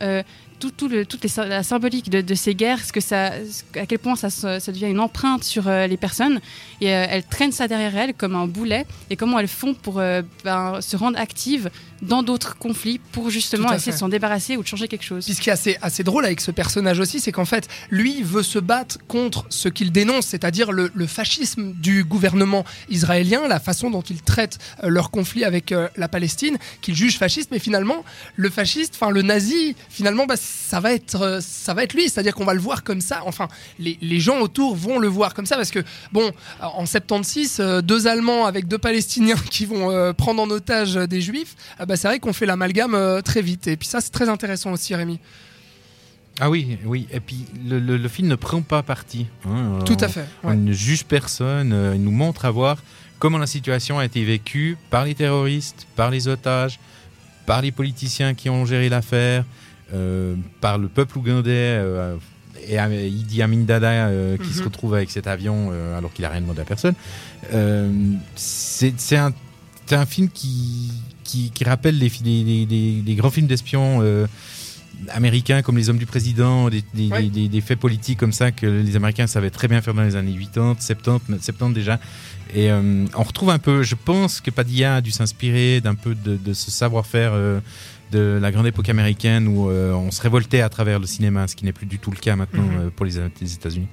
tout, 0.61 0.71
tout 0.71 0.89
le, 0.89 1.07
toute 1.07 1.25
les, 1.25 1.49
la 1.49 1.63
symbolique 1.63 2.11
de, 2.11 2.21
de 2.21 2.35
ces 2.35 2.55
guerres, 2.55 2.85
ce 2.85 2.93
que 2.93 3.01
ça, 3.01 3.33
à 3.75 3.87
quel 3.87 3.99
point 3.99 4.15
ça, 4.15 4.29
devient 4.69 4.87
une 4.87 5.01
empreinte 5.01 5.43
sur 5.43 5.67
euh, 5.67 5.87
les 5.87 5.97
personnes, 5.97 6.41
et 6.81 6.95
euh, 6.95 7.07
elles 7.09 7.25
traînent 7.25 7.51
ça 7.51 7.67
derrière 7.67 7.97
elles 7.97 8.15
comme 8.15 8.37
un 8.37 8.47
boulet, 8.47 8.87
et 9.09 9.17
comment 9.17 9.39
elles 9.39 9.49
font 9.49 9.75
pour 9.75 9.99
euh, 9.99 10.23
ben, 10.45 10.81
se 10.81 10.97
rendre 10.97 11.19
actives 11.19 11.71
dans 12.03 12.23
d'autres 12.23 12.57
conflits 12.57 12.99
pour 13.13 13.29
justement 13.29 13.69
essayer 13.73 13.81
fait. 13.81 13.91
de 13.93 13.97
s'en 13.97 14.09
débarrasser 14.09 14.57
ou 14.57 14.63
de 14.63 14.67
changer 14.67 14.89
quelque 14.89 15.05
chose. 15.05 15.25
Puis 15.25 15.35
ce 15.35 15.41
qui 15.41 15.51
est 15.51 15.53
assez, 15.53 15.77
assez 15.83 16.03
drôle 16.03 16.25
avec 16.25 16.41
ce 16.41 16.51
personnage 16.51 16.99
aussi, 16.99 17.21
c'est 17.21 17.33
qu'en 17.33 17.45
fait, 17.45 17.69
lui 17.91 18.23
veut 18.23 18.43
se 18.43 18.59
battre 18.59 18.99
contre 19.07 19.45
ce 19.51 19.69
qu'il 19.69 19.93
dénonce, 19.93 20.27
c'est-à-dire 20.27 20.73
le, 20.73 20.91
le 20.95 21.07
fascisme 21.07 21.73
du 21.73 22.05
gouvernement 22.05 22.65
israélien, 22.89 23.49
la 23.49 23.61
façon 23.61 23.91
dont 23.91 24.01
il 24.03 24.23
traite 24.23 24.59
leur 24.83 25.11
conflit 25.11 25.45
avec 25.45 25.75
la 25.97 26.09
Palestine, 26.09 26.57
qu'il 26.81 26.95
juge 26.95 27.19
fasciste, 27.19 27.51
mais 27.51 27.59
finalement, 27.59 28.05
le 28.37 28.49
fasciste, 28.49 28.95
enfin 28.95 29.11
le 29.11 29.23
nazi, 29.23 29.77
finalement, 29.89 30.27
bah, 30.27 30.37
ça 30.51 30.81
va 30.81 30.93
être, 30.93 31.21
euh, 31.23 31.41
ça 31.41 31.75
va 31.75 31.83
être 31.85 31.95
lui, 31.95 32.09
c'est-à-dire 32.09 32.35
qu'on 32.35 32.45
va 32.45 32.55
le 32.55 32.61
voir 32.61 32.83
comme 32.85 33.01
ça. 33.01 33.23
Enfin, 33.27 33.49
les, 33.79 33.99
les 34.01 34.21
gens 34.21 34.41
autour 34.41 34.75
vont 34.77 34.99
le 34.99 35.09
voir 35.09 35.35
comme 35.35 35.47
ça 35.47 35.57
parce 35.57 35.71
que 35.71 35.81
bon, 36.13 36.31
en 36.61 36.87
76, 36.87 37.57
euh, 37.61 37.81
deux 37.83 38.07
Allemands 38.07 38.47
avec 38.47 38.69
deux 38.69 38.79
Palestiniens 38.79 39.37
qui 39.51 39.67
vont 39.67 39.91
euh, 39.91 40.13
prendre 40.13 40.43
en 40.43 40.51
otage 40.51 40.97
euh, 40.97 41.07
des 41.07 41.21
Juifs, 41.21 41.57
ah 41.79 41.87
bah, 41.87 41.97
c'est 41.97 42.09
vrai 42.09 42.19
qu'on 42.21 42.33
fait 42.33 42.47
l'amalgame 42.47 42.95
euh, 42.95 43.21
très 43.23 43.43
vite. 43.43 43.67
Et 43.69 43.77
puis 43.77 43.89
ça, 43.89 44.01
c'est 44.01 44.11
très 44.11 44.29
intéressant 44.29 44.73
aussi, 44.73 44.95
Rémi. 44.95 45.19
Ah 46.41 46.49
oui, 46.49 46.79
oui. 46.87 47.07
Et 47.13 47.21
puis 47.21 47.45
le, 47.67 47.79
le- 47.79 47.97
le 47.99 48.09
film 48.09 48.29
ne 48.29 48.35
prend 48.35 48.63
pas 48.63 48.83
parti. 48.83 49.27
hein. 49.47 49.81
Tout 49.85 49.97
On- 50.01 50.05
à 50.05 50.09
fait. 50.09 50.27
On 50.43 50.49
ouais. 50.51 50.57
ne 50.57 50.73
juge 50.73 51.05
personne. 51.05 51.73
euh, 51.73 51.93
Il 51.95 52.03
nous 52.03 52.11
montre 52.11 52.45
à 52.47 52.51
voir 52.51 52.79
comment 53.19 53.37
la 53.39 53.47
situation 53.47 53.99
a 53.99 54.05
été 54.07 54.25
vécue 54.25 54.79
par 54.89 55.05
les 55.05 55.15
terroristes, 55.15 55.87
par 55.97 56.11
les 56.11 56.29
otages, 56.29 56.79
par 57.45 57.61
les 57.61 57.73
politiciens 57.73 58.33
qui 58.35 58.49
ont 58.49 58.65
géré 58.65 58.89
l'affaire, 58.89 59.43
euh, 59.43 59.45
par 60.61 60.79
le 60.79 60.89
peuple 60.89 61.19
ougandais 61.19 61.51
euh, 61.81 62.17
et 62.69 62.77
Idi 63.09 63.43
Amin 63.43 63.65
Dada 63.65 63.91
euh, 64.09 64.37
qui 64.37 64.49
Mhm. 64.49 64.53
se 64.53 64.63
retrouve 64.63 64.95
avec 64.95 65.11
cet 65.11 65.27
avion 65.27 65.71
euh, 65.73 65.97
alors 65.99 66.13
qu'il 66.13 66.25
a 66.25 66.29
rien 66.29 66.41
demandé 66.43 66.61
à 66.61 66.65
personne. 66.65 66.95
Euh, 67.53 67.91
c'est 68.37 69.17
un, 69.17 69.33
un 69.91 70.07
film 70.07 70.29
qui, 70.29 70.91
qui, 71.25 71.51
qui 71.51 71.65
rappelle 71.65 71.99
les, 71.99 72.11
les, 72.25 72.67
les- 72.67 73.15
grands 73.15 73.31
films 73.31 73.47
d'espions. 73.47 74.01
euh, 74.03 74.27
américains 75.09 75.63
comme 75.63 75.79
les 75.79 75.89
hommes 75.89 75.97
du 75.99 76.05
président, 76.05 76.69
des, 76.69 76.85
des- 76.93 77.09
Ouais. 77.09 77.23
des- 77.31 77.49
des 77.49 77.61
faits 77.63 77.79
politiques 77.79 78.19
comme 78.19 78.33
ça 78.33 78.53
que 78.53 78.67
les 78.67 78.97
Américains 78.97 79.27
savaient 79.27 79.49
très 79.51 79.67
bien 79.67 79.81
faire 79.81 79.95
dans 79.95 80.03
les 80.03 80.15
années 80.15 80.37
80, 80.39 80.77
70, 80.79 81.43
70 81.43 81.73
déjà. 81.75 81.99
Et 82.55 82.71
euh, 82.71 83.07
on 83.17 83.23
retrouve 83.23 83.49
un 83.49 83.59
peu, 83.59 83.83
je 83.83 83.95
pense 83.95 84.43
que 84.43 84.51
Padilla 84.51 84.97
a 84.97 85.01
dû 85.01 85.11
s'inspirer 85.11 85.81
d'un 85.81 85.95
peu 85.95 86.15
de, 86.15 86.37
de 86.37 86.53
ce 86.53 86.71
savoir-faire 86.71 87.31
euh, 87.33 87.61
de 88.11 88.39
la 88.41 88.51
grande 88.51 88.67
époque 88.67 88.89
américaine 88.89 89.47
où 89.49 89.71
euh, 89.71 89.93
on 89.93 90.11
se 90.11 90.21
révoltait 90.21 90.61
à 90.63 90.69
travers 90.69 90.99
le 90.99 91.07
cinéma, 91.07 91.47
ce 91.49 91.55
qui 91.57 91.65
n'est 91.65 91.73
plus 91.73 91.87
du 91.87 91.99
tout 91.99 92.11
le 92.11 92.17
cas 92.17 92.37
maintenant 92.37 92.63
Mhm. 92.63 92.79
euh, 92.81 92.91
pour 92.95 93.07
les, 93.07 93.13
les 93.41 93.55
États-Unis. 93.55 93.89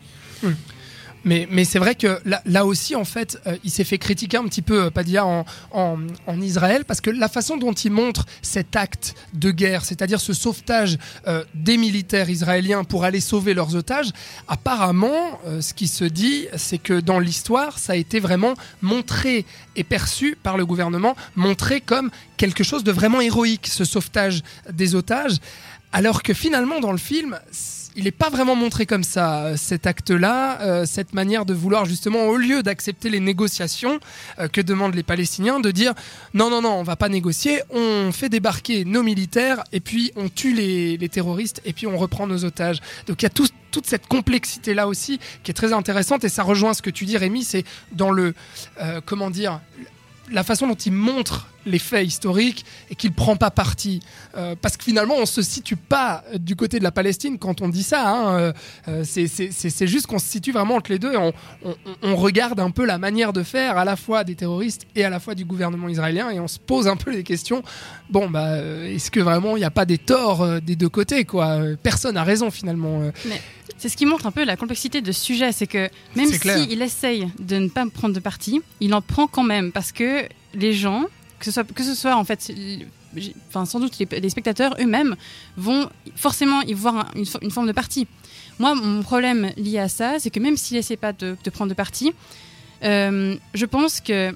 Mais, 1.23 1.47
mais 1.51 1.65
c'est 1.65 1.79
vrai 1.79 1.95
que 1.95 2.19
là, 2.45 2.65
aussi, 2.65 2.95
en 2.95 3.05
fait, 3.05 3.39
euh, 3.47 3.57
il 3.63 3.71
s'est 3.71 3.83
fait 3.83 3.97
critiquer 3.97 4.37
un 4.37 4.45
petit 4.45 4.61
peu, 4.61 4.83
euh, 4.83 4.89
Padilla, 4.89 5.25
en, 5.25 5.45
en, 5.71 5.97
en 6.25 6.41
Israël, 6.41 6.85
parce 6.85 7.01
que 7.01 7.09
la 7.09 7.27
façon 7.27 7.57
dont 7.57 7.73
il 7.73 7.91
montre 7.91 8.25
cet 8.41 8.75
acte 8.75 9.15
de 9.33 9.51
guerre, 9.51 9.83
c'est-à-dire 9.83 10.21
ce 10.21 10.33
sauvetage 10.33 10.97
euh, 11.27 11.43
des 11.53 11.77
militaires 11.77 12.29
israéliens 12.29 12.83
pour 12.83 13.03
aller 13.03 13.19
sauver 13.19 13.53
leurs 13.53 13.75
otages, 13.75 14.11
apparemment, 14.47 15.39
ce 15.59 15.73
qui 15.73 15.87
se 15.87 16.03
dit, 16.03 16.47
c'est 16.55 16.77
que 16.77 16.99
dans 16.99 17.19
l'histoire, 17.19 17.77
ça 17.79 17.93
a 17.93 17.95
été 17.95 18.19
vraiment 18.19 18.53
montré 18.81 19.45
et 19.75 19.83
perçu 19.83 20.37
par 20.41 20.57
le 20.57 20.65
gouvernement, 20.65 21.15
montré 21.35 21.81
comme 21.81 22.09
quelque 22.37 22.63
chose 22.63 22.83
de 22.83 22.91
vraiment 22.91 23.21
héroïque, 23.21 23.67
ce 23.67 23.85
sauvetage 23.85 24.43
des 24.71 24.95
otages, 24.95 25.37
alors 25.93 26.23
que 26.23 26.33
finalement, 26.33 26.79
dans 26.79 26.91
le 26.91 26.97
film, 26.97 27.39
il 27.97 28.03
n'est 28.03 28.11
pas 28.11 28.29
vraiment 28.29 28.55
montré 28.55 28.85
comme 28.85 29.03
ça, 29.03 29.45
euh, 29.45 29.57
cet 29.57 29.87
acte-là, 29.87 30.61
euh, 30.61 30.85
cette 30.85 31.13
manière 31.13 31.45
de 31.45 31.53
vouloir 31.55 31.85
justement, 31.85 32.25
au 32.27 32.37
lieu 32.37 32.61
d'accepter 32.61 33.09
les 33.09 33.19
négociations 33.19 33.99
euh, 34.37 34.47
que 34.47 34.61
demandent 34.61 34.93
les 34.93 35.01
Palestiniens, 35.01 35.59
de 35.59 35.71
dire 35.71 35.93
non, 36.35 36.51
non, 36.51 36.61
non, 36.61 36.73
on 36.73 36.83
va 36.83 36.95
pas 36.95 37.09
négocier, 37.09 37.63
on 37.71 38.11
fait 38.11 38.29
débarquer 38.29 38.85
nos 38.85 39.01
militaires 39.01 39.63
et 39.71 39.79
puis 39.79 40.11
on 40.15 40.29
tue 40.29 40.53
les, 40.53 41.09
terroristes 41.09 41.59
et 41.65 41.73
puis 41.73 41.87
on 41.87 41.97
reprend 41.97 42.27
nos 42.27 42.45
otages. 42.45 42.81
Donc 43.07 43.23
il 43.23 43.25
y 43.25 43.27
a 43.27 43.31
tout- 43.31 43.47
toute 43.71 43.87
cette 43.87 44.05
complexité-là 44.05 44.87
aussi 44.87 45.19
qui 45.43 45.49
est 45.49 45.55
très 45.55 45.73
intéressante 45.73 46.23
et 46.23 46.29
ça 46.29 46.43
rejoint 46.43 46.75
ce 46.75 46.83
que 46.83 46.91
tu 46.91 47.05
dis, 47.05 47.17
Rémi, 47.17 47.43
c'est 47.43 47.63
dans 47.93 48.11
le, 48.11 48.35
comment 49.05 49.29
dire, 49.29 49.59
la 50.31 50.43
façon 50.43 50.67
dont 50.67 50.75
il 50.75 50.91
montre 50.91 51.47
les 51.65 51.79
faits 51.79 52.05
historiques 52.07 52.65
et 52.89 52.95
qu'il 52.95 53.11
prend 53.11 53.35
pas 53.35 53.51
parti. 53.51 54.01
Euh, 54.37 54.55
parce 54.61 54.77
que 54.77 54.83
finalement, 54.85 55.15
on 55.17 55.25
se 55.25 55.41
situe 55.41 55.75
pas 55.75 56.23
du 56.39 56.55
côté 56.55 56.79
de 56.79 56.83
la 56.83 56.91
Palestine 56.91 57.37
quand 57.37 57.61
on 57.61 57.67
dit 57.69 57.83
ça. 57.83 58.09
hein. 58.09 58.39
Euh, 58.39 58.53
euh, 58.87 59.03
c'est- 59.03 59.87
juste 59.87 60.07
qu'on 60.07 60.19
se 60.19 60.27
situe 60.27 60.51
vraiment 60.53 60.75
entre 60.75 60.91
les 60.91 60.99
deux 60.99 61.15
on, 61.17 61.33
on- 61.65 61.75
on 62.03 62.15
regarde 62.15 62.59
un 62.61 62.71
peu 62.71 62.85
la 62.85 62.97
manière 62.97 63.33
de 63.33 63.43
faire 63.43 63.77
à 63.77 63.83
la 63.85 63.95
fois 63.97 64.23
des 64.23 64.35
terroristes 64.35 64.83
et 64.95 65.03
à 65.03 65.09
la 65.09 65.19
fois 65.19 65.35
du 65.35 65.43
gouvernement 65.45 65.89
israélien 65.89 66.29
et 66.29 66.39
on 66.39 66.47
se 66.47 66.59
pose 66.59 66.87
un 66.87 66.95
peu 66.95 67.11
les 67.11 67.23
questions. 67.23 67.61
Bon, 68.09 68.29
bah, 68.29 68.57
est-ce 68.85 69.11
que 69.11 69.19
vraiment 69.19 69.57
il 69.57 69.59
n'y 69.59 69.65
a 69.65 69.71
pas 69.71 69.85
des 69.85 69.97
torts 69.97 70.61
des 70.61 70.75
deux 70.77 70.89
côtés 70.89 71.25
quoi? 71.25 71.59
Personne 71.83 72.15
n'a 72.15 72.23
raison 72.23 72.49
finalement. 72.51 73.11
C'est 73.77 73.89
ce 73.89 73.97
qui 73.97 74.05
montre 74.05 74.25
un 74.25 74.31
peu 74.31 74.43
la 74.43 74.55
complexité 74.57 75.01
de 75.01 75.11
ce 75.11 75.21
sujet, 75.21 75.51
c'est 75.51 75.67
que 75.67 75.89
même 76.15 76.27
s'il 76.63 76.81
essaye 76.81 77.29
de 77.39 77.57
ne 77.57 77.67
pas 77.69 77.85
prendre 77.87 78.15
de 78.15 78.19
parti, 78.19 78.61
il 78.79 78.93
en 78.93 79.01
prend 79.01 79.27
quand 79.27 79.43
même 79.43 79.71
parce 79.71 79.91
que 79.91 80.23
les 80.55 80.73
gens, 80.73 81.03
que 81.39 81.45
ce 81.45 81.51
soit, 81.51 81.63
que 81.63 81.83
ce 81.83 81.93
soit 81.93 82.15
en 82.15 82.23
fait, 82.23 82.51
enfin 83.49 83.65
sans 83.65 83.79
doute 83.79 83.97
les, 83.99 84.19
les 84.19 84.29
spectateurs 84.29 84.75
eux-mêmes 84.79 85.15
vont 85.57 85.89
forcément 86.15 86.61
y 86.61 86.73
voir 86.73 86.95
un- 86.97 87.07
une, 87.15 87.23
fo- 87.25 87.37
une 87.41 87.51
forme 87.51 87.67
de 87.67 87.71
parti. 87.71 88.07
Moi, 88.59 88.73
mon 88.73 89.03
problème 89.03 89.51
lié 89.57 89.77
à 89.79 89.87
ça, 89.89 90.15
c'est 90.19 90.31
que 90.31 90.39
même 90.39 90.57
s'il 90.57 90.77
essaie 90.77 90.97
pas 90.97 91.13
de, 91.13 91.37
de 91.43 91.49
prendre 91.51 91.69
de 91.69 91.75
parti, 91.75 92.11
euh, 92.83 93.35
je 93.53 93.65
pense 93.65 94.01
que, 94.01 94.33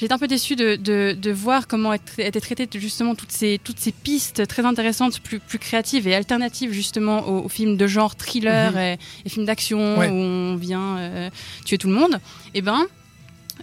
J'étais 0.00 0.12
un 0.12 0.18
peu 0.18 0.26
déçue 0.26 0.56
de, 0.56 0.76
de, 0.76 1.16
de 1.18 1.30
voir 1.30 1.66
comment 1.68 1.92
étaient 1.92 2.40
traitées 2.40 2.68
justement 2.78 3.14
toutes 3.14 3.32
ces, 3.32 3.60
toutes 3.62 3.78
ces 3.78 3.92
pistes 3.92 4.46
très 4.46 4.64
intéressantes, 4.64 5.20
plus, 5.20 5.38
plus 5.38 5.58
créatives 5.58 6.08
et 6.08 6.14
alternatives 6.14 6.72
justement 6.72 7.26
aux, 7.28 7.44
aux 7.44 7.48
films 7.48 7.76
de 7.76 7.86
genre 7.86 8.16
thriller 8.16 8.72
Mhm. 8.72 8.78
et, 8.78 8.98
et 9.24 9.28
films 9.28 9.46
d'action 9.46 9.98
Ouais. 9.98 10.08
où 10.08 10.14
on 10.14 10.56
vient 10.56 10.96
euh, 10.98 11.30
tuer 11.64 11.78
tout 11.78 11.88
le 11.88 11.94
monde. 11.94 12.18
Et 12.54 12.62
ben, 12.62 12.84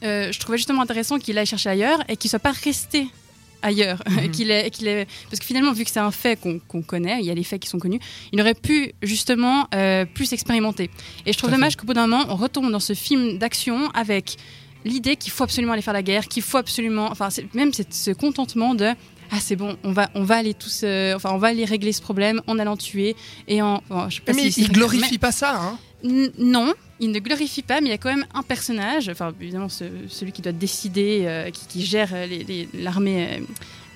euh, 0.04 0.32
je 0.32 0.40
trouvais 0.40 0.58
justement 0.58 0.82
intéressant 0.82 1.20
qu'il 1.20 1.38
aille 1.38 1.46
chercher 1.46 1.70
ailleurs 1.70 2.00
et 2.08 2.16
qu'il 2.18 2.30
soit 2.30 2.40
pas 2.40 2.52
resté 2.54 3.08
ailleurs. 3.62 4.02
Mhm. 4.10 4.32
qu'il 4.32 4.52
ait, 4.52 4.70
qu'il 4.72 4.88
ait- 4.88 5.08
Parce 5.30 5.40
que 5.40 5.46
finalement, 5.46 5.72
vu 5.74 5.84
que 5.84 5.92
c'est 5.92 6.00
un 6.00 6.12
fait 6.12 6.40
qu'on 6.40 6.82
connaît, 6.82 7.20
il 7.20 7.26
y 7.26 7.30
a 7.32 7.34
les 7.34 7.44
faits 7.44 7.62
qui 7.62 7.68
sont 7.70 7.78
connus, 7.80 8.00
il 8.32 8.40
aurait 8.42 8.54
pu 8.56 8.94
justement 9.04 9.68
euh, 9.76 10.06
plus 10.06 10.32
expérimenter. 10.34 10.90
Et 11.26 11.34
je 11.34 11.38
trouve 11.38 11.52
dommage 11.52 11.76
qu'au 11.76 11.86
bout 11.86 11.94
d'un 11.94 12.08
moment, 12.08 12.26
on 12.30 12.36
retombe 12.36 12.72
dans 12.72 12.80
ce 12.80 12.94
film 12.94 13.38
d'action 13.38 13.90
avec 13.92 14.38
l'idée 14.86 15.16
qu'il 15.16 15.32
faut 15.32 15.44
absolument 15.44 15.74
aller 15.74 15.82
faire 15.82 15.94
la 15.94 16.04
guerre, 16.04 16.28
qu'il 16.28 16.44
faut 16.44 16.58
absolument, 16.58 17.10
enfin, 17.12 17.30
c'est- 17.30 17.54
même 17.54 17.74
c'est 17.74 17.92
ce 17.94 18.12
contentement 18.12 18.76
de 18.76 18.90
ah 19.34 19.38
c'est 19.40 19.56
bon, 19.56 19.78
on 19.86 19.94
va, 19.94 20.10
on 20.14 20.24
va 20.26 20.36
aller 20.36 20.54
tous, 20.54 20.82
euh, 20.84 21.16
enfin, 21.16 21.30
on 21.32 21.38
va 21.38 21.48
aller 21.48 21.64
régler 21.64 21.94
ce 21.94 22.02
problème 22.02 22.42
en 22.48 22.60
allant 22.60 22.76
tuer 22.76 23.16
et 23.48 23.62
en. 23.62 23.82
bon, 23.90 24.10
je 24.10 24.16
sais 24.18 24.22
pas 24.22 24.34
Mais 24.34 24.50
si- 24.52 24.62
il 24.62 24.66
si- 24.66 24.72
glorifie 24.72 25.18
pas 25.18 25.32
ça. 25.32 25.58
Hein. 25.58 25.80
Non, 26.38 26.74
il 27.00 27.12
ne 27.12 27.20
glorifie 27.20 27.62
pas, 27.62 27.80
mais 27.80 27.88
il 27.88 27.92
y 27.92 27.94
a 27.94 27.98
quand 27.98 28.10
même 28.10 28.26
un 28.34 28.42
personnage, 28.44 29.08
enfin 29.08 29.32
évidemment 29.40 29.70
ce- 29.70 29.86
celui 30.10 30.32
qui 30.34 30.42
doit 30.42 30.52
décider, 30.52 31.22
euh, 31.26 31.50
qui, 31.52 31.66
qui 31.68 31.86
gère 31.86 32.10
euh, 32.14 32.28
l'armée 32.74 33.44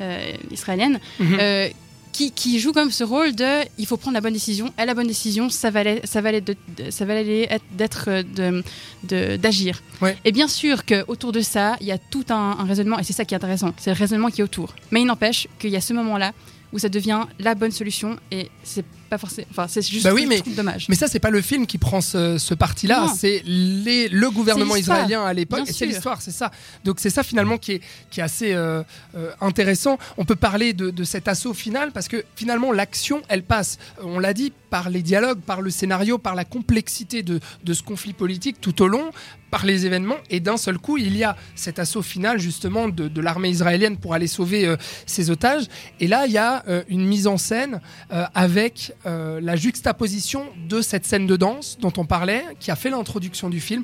euh, 0.01 0.31
israélienne, 0.51 0.99
Mhm. 1.19 1.37
euh, 1.39 1.69
qui, 2.15 2.31
qui 2.31 2.59
joue 2.59 2.71
comme 2.71 2.91
ce 2.91 3.03
rôle 3.03 3.35
de 3.35 3.63
il 3.77 3.85
faut 3.85 3.97
prendre 3.97 4.15
la 4.15 4.21
bonne 4.21 4.33
décision, 4.33 4.67
et 4.79 4.85
la 4.85 4.93
bonne 4.93 5.07
décision, 5.07 5.49
ça 5.49 5.69
valait, 5.69 6.01
ça 6.05 6.21
valait, 6.21 6.41
de- 6.41 6.55
ça 6.89 7.03
valait 7.05 7.47
être 7.55 7.65
d'être 7.79 8.05
euh, 8.07 8.23
de- 8.23 8.63
de- 9.11 9.35
d'agir. 9.37 9.81
Ouais. 10.01 10.17
Et 10.25 10.31
bien 10.31 10.47
sûr 10.47 10.85
qu'autour 10.85 11.31
de 11.31 11.41
ça, 11.41 11.75
il 11.81 11.87
y 11.87 11.91
a 11.91 11.97
tout 11.97 12.25
un, 12.29 12.55
un 12.61 12.65
raisonnement, 12.65 12.97
et 12.99 13.03
c'est 13.03 13.13
ça 13.13 13.25
qui 13.25 13.33
est 13.33 13.37
intéressant, 13.37 13.73
c'est 13.77 13.91
le 13.91 13.97
raisonnement 13.97 14.29
qui 14.29 14.41
est 14.41 14.43
autour. 14.43 14.73
Mais 14.91 15.01
il 15.01 15.05
n'empêche 15.05 15.47
qu'il 15.59 15.71
y 15.71 15.75
a 15.75 15.81
ce 15.81 15.93
moment-là 15.93 16.31
où 16.73 16.79
ça 16.79 16.89
devient 16.89 17.21
la 17.39 17.53
bonne 17.55 17.71
solution, 17.71 18.17
et 18.31 18.49
c'est 18.63 18.85
pas 19.15 19.19
forcément, 19.27 19.47
enfin 19.51 19.67
c'est 19.67 19.81
juste 19.81 20.03
Bah 20.03 20.13
oui, 20.13 20.25
mais- 20.27 20.41
dommage. 20.55 20.87
Mais 20.89 20.95
ça, 20.95 21.07
c'est 21.07 21.19
pas 21.19 21.29
le 21.29 21.41
film 21.41 21.65
qui 21.67 21.77
prend 21.77 22.01
ce, 22.01 22.37
ce 22.37 22.53
parti-là, 22.53 23.07
c'est 23.17 23.41
les- 23.45 24.09
le 24.09 24.29
gouvernement 24.29 24.75
israélien 24.75 25.23
à 25.23 25.33
l'époque. 25.33 25.61
C'est 25.65 25.85
l'histoire, 25.85 26.21
c'est 26.21 26.31
ça. 26.31 26.51
Donc 26.83 26.99
c'est 26.99 27.09
ça 27.09 27.23
finalement 27.23 27.57
qui 27.57 27.73
est, 27.73 27.81
qui 28.11 28.19
est 28.19 28.23
assez 28.23 28.53
euh, 28.53 28.83
euh, 29.15 29.31
intéressant. 29.41 29.97
On 30.17 30.25
peut 30.25 30.35
parler 30.35 30.73
de, 30.73 30.89
de 30.89 31.03
cet 31.03 31.27
assaut 31.27 31.53
final 31.53 31.91
parce 31.91 32.07
que 32.07 32.23
finalement 32.35 32.71
l'action, 32.71 33.21
elle 33.29 33.43
passe, 33.43 33.77
euh, 33.99 34.03
on 34.05 34.19
l'a 34.19 34.33
dit, 34.33 34.51
par 34.69 34.89
les 34.89 35.01
dialogues, 35.01 35.39
par 35.39 35.61
le 35.61 35.69
scénario, 35.69 36.17
par 36.17 36.35
la 36.35 36.43
complexité 36.43 37.23
de, 37.23 37.39
de 37.63 37.73
ce 37.73 37.81
conflit 37.83 38.11
politique 38.13 38.59
tout 38.59 38.81
au 38.81 38.87
long, 38.87 39.11
par 39.49 39.65
les 39.65 39.85
événements. 39.85 40.17
Et 40.29 40.41
d'un 40.41 40.57
seul 40.57 40.77
coup, 40.77 40.97
il 40.97 41.15
y 41.15 41.23
a 41.23 41.37
cet 41.55 41.79
assaut 41.79 42.01
final 42.01 42.39
justement 42.39 42.89
de, 42.89 43.07
de 43.07 43.21
l'armée 43.21 43.49
israélienne 43.49 43.95
pour 43.95 44.13
aller 44.13 44.27
sauver 44.27 44.65
euh, 44.65 44.75
ses 45.05 45.29
otages. 45.29 45.65
Et 46.01 46.07
là, 46.07 46.25
il 46.25 46.33
y 46.33 46.37
a 46.37 46.63
euh, 46.67 46.83
une 46.89 47.05
mise 47.05 47.27
en 47.27 47.37
scène 47.37 47.79
euh, 48.11 48.25
avec 48.35 48.91
euh, 49.05 49.39
la 49.41 49.55
juxtaposition 49.55 50.45
de 50.67 50.81
cette 50.81 51.05
scène 51.05 51.27
de 51.27 51.35
danse 51.35 51.77
dont 51.79 51.93
on 51.97 52.05
parlait, 52.05 52.43
qui 52.59 52.71
a 52.71 52.75
fait 52.75 52.89
l'introduction 52.89 53.49
du 53.49 53.59
film. 53.59 53.83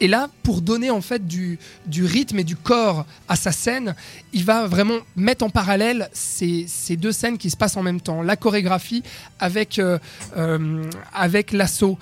Et 0.00 0.08
là, 0.08 0.28
pour 0.42 0.62
donner 0.62 0.90
en 0.90 1.00
fait 1.00 1.26
du, 1.26 1.58
du 1.86 2.04
rythme 2.04 2.38
et 2.38 2.44
du 2.44 2.56
corps 2.56 3.04
à 3.28 3.36
sa 3.36 3.52
scène, 3.52 3.94
il 4.32 4.44
va 4.44 4.66
vraiment 4.66 4.98
mettre 5.16 5.44
en 5.44 5.50
parallèle 5.50 6.08
ces, 6.12 6.66
ces 6.68 6.96
deux 6.96 7.12
scènes 7.12 7.38
qui 7.38 7.50
se 7.50 7.56
passent 7.56 7.76
en 7.76 7.82
même 7.82 8.00
temps. 8.00 8.22
La 8.22 8.36
chorégraphie 8.36 9.02
avec, 9.38 9.78
euh, 9.78 9.98
euh, 10.36 10.84
avec 11.12 11.52
l'assaut. 11.52 11.98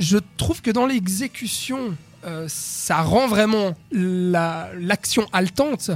Je 0.00 0.16
trouve 0.38 0.62
que 0.62 0.70
dans 0.70 0.86
l'exécution, 0.86 1.94
euh, 2.24 2.46
ça 2.48 3.02
rend 3.02 3.26
vraiment 3.28 3.74
la- 3.92 4.68
l'action 4.78 5.26
haletante. 5.32 5.90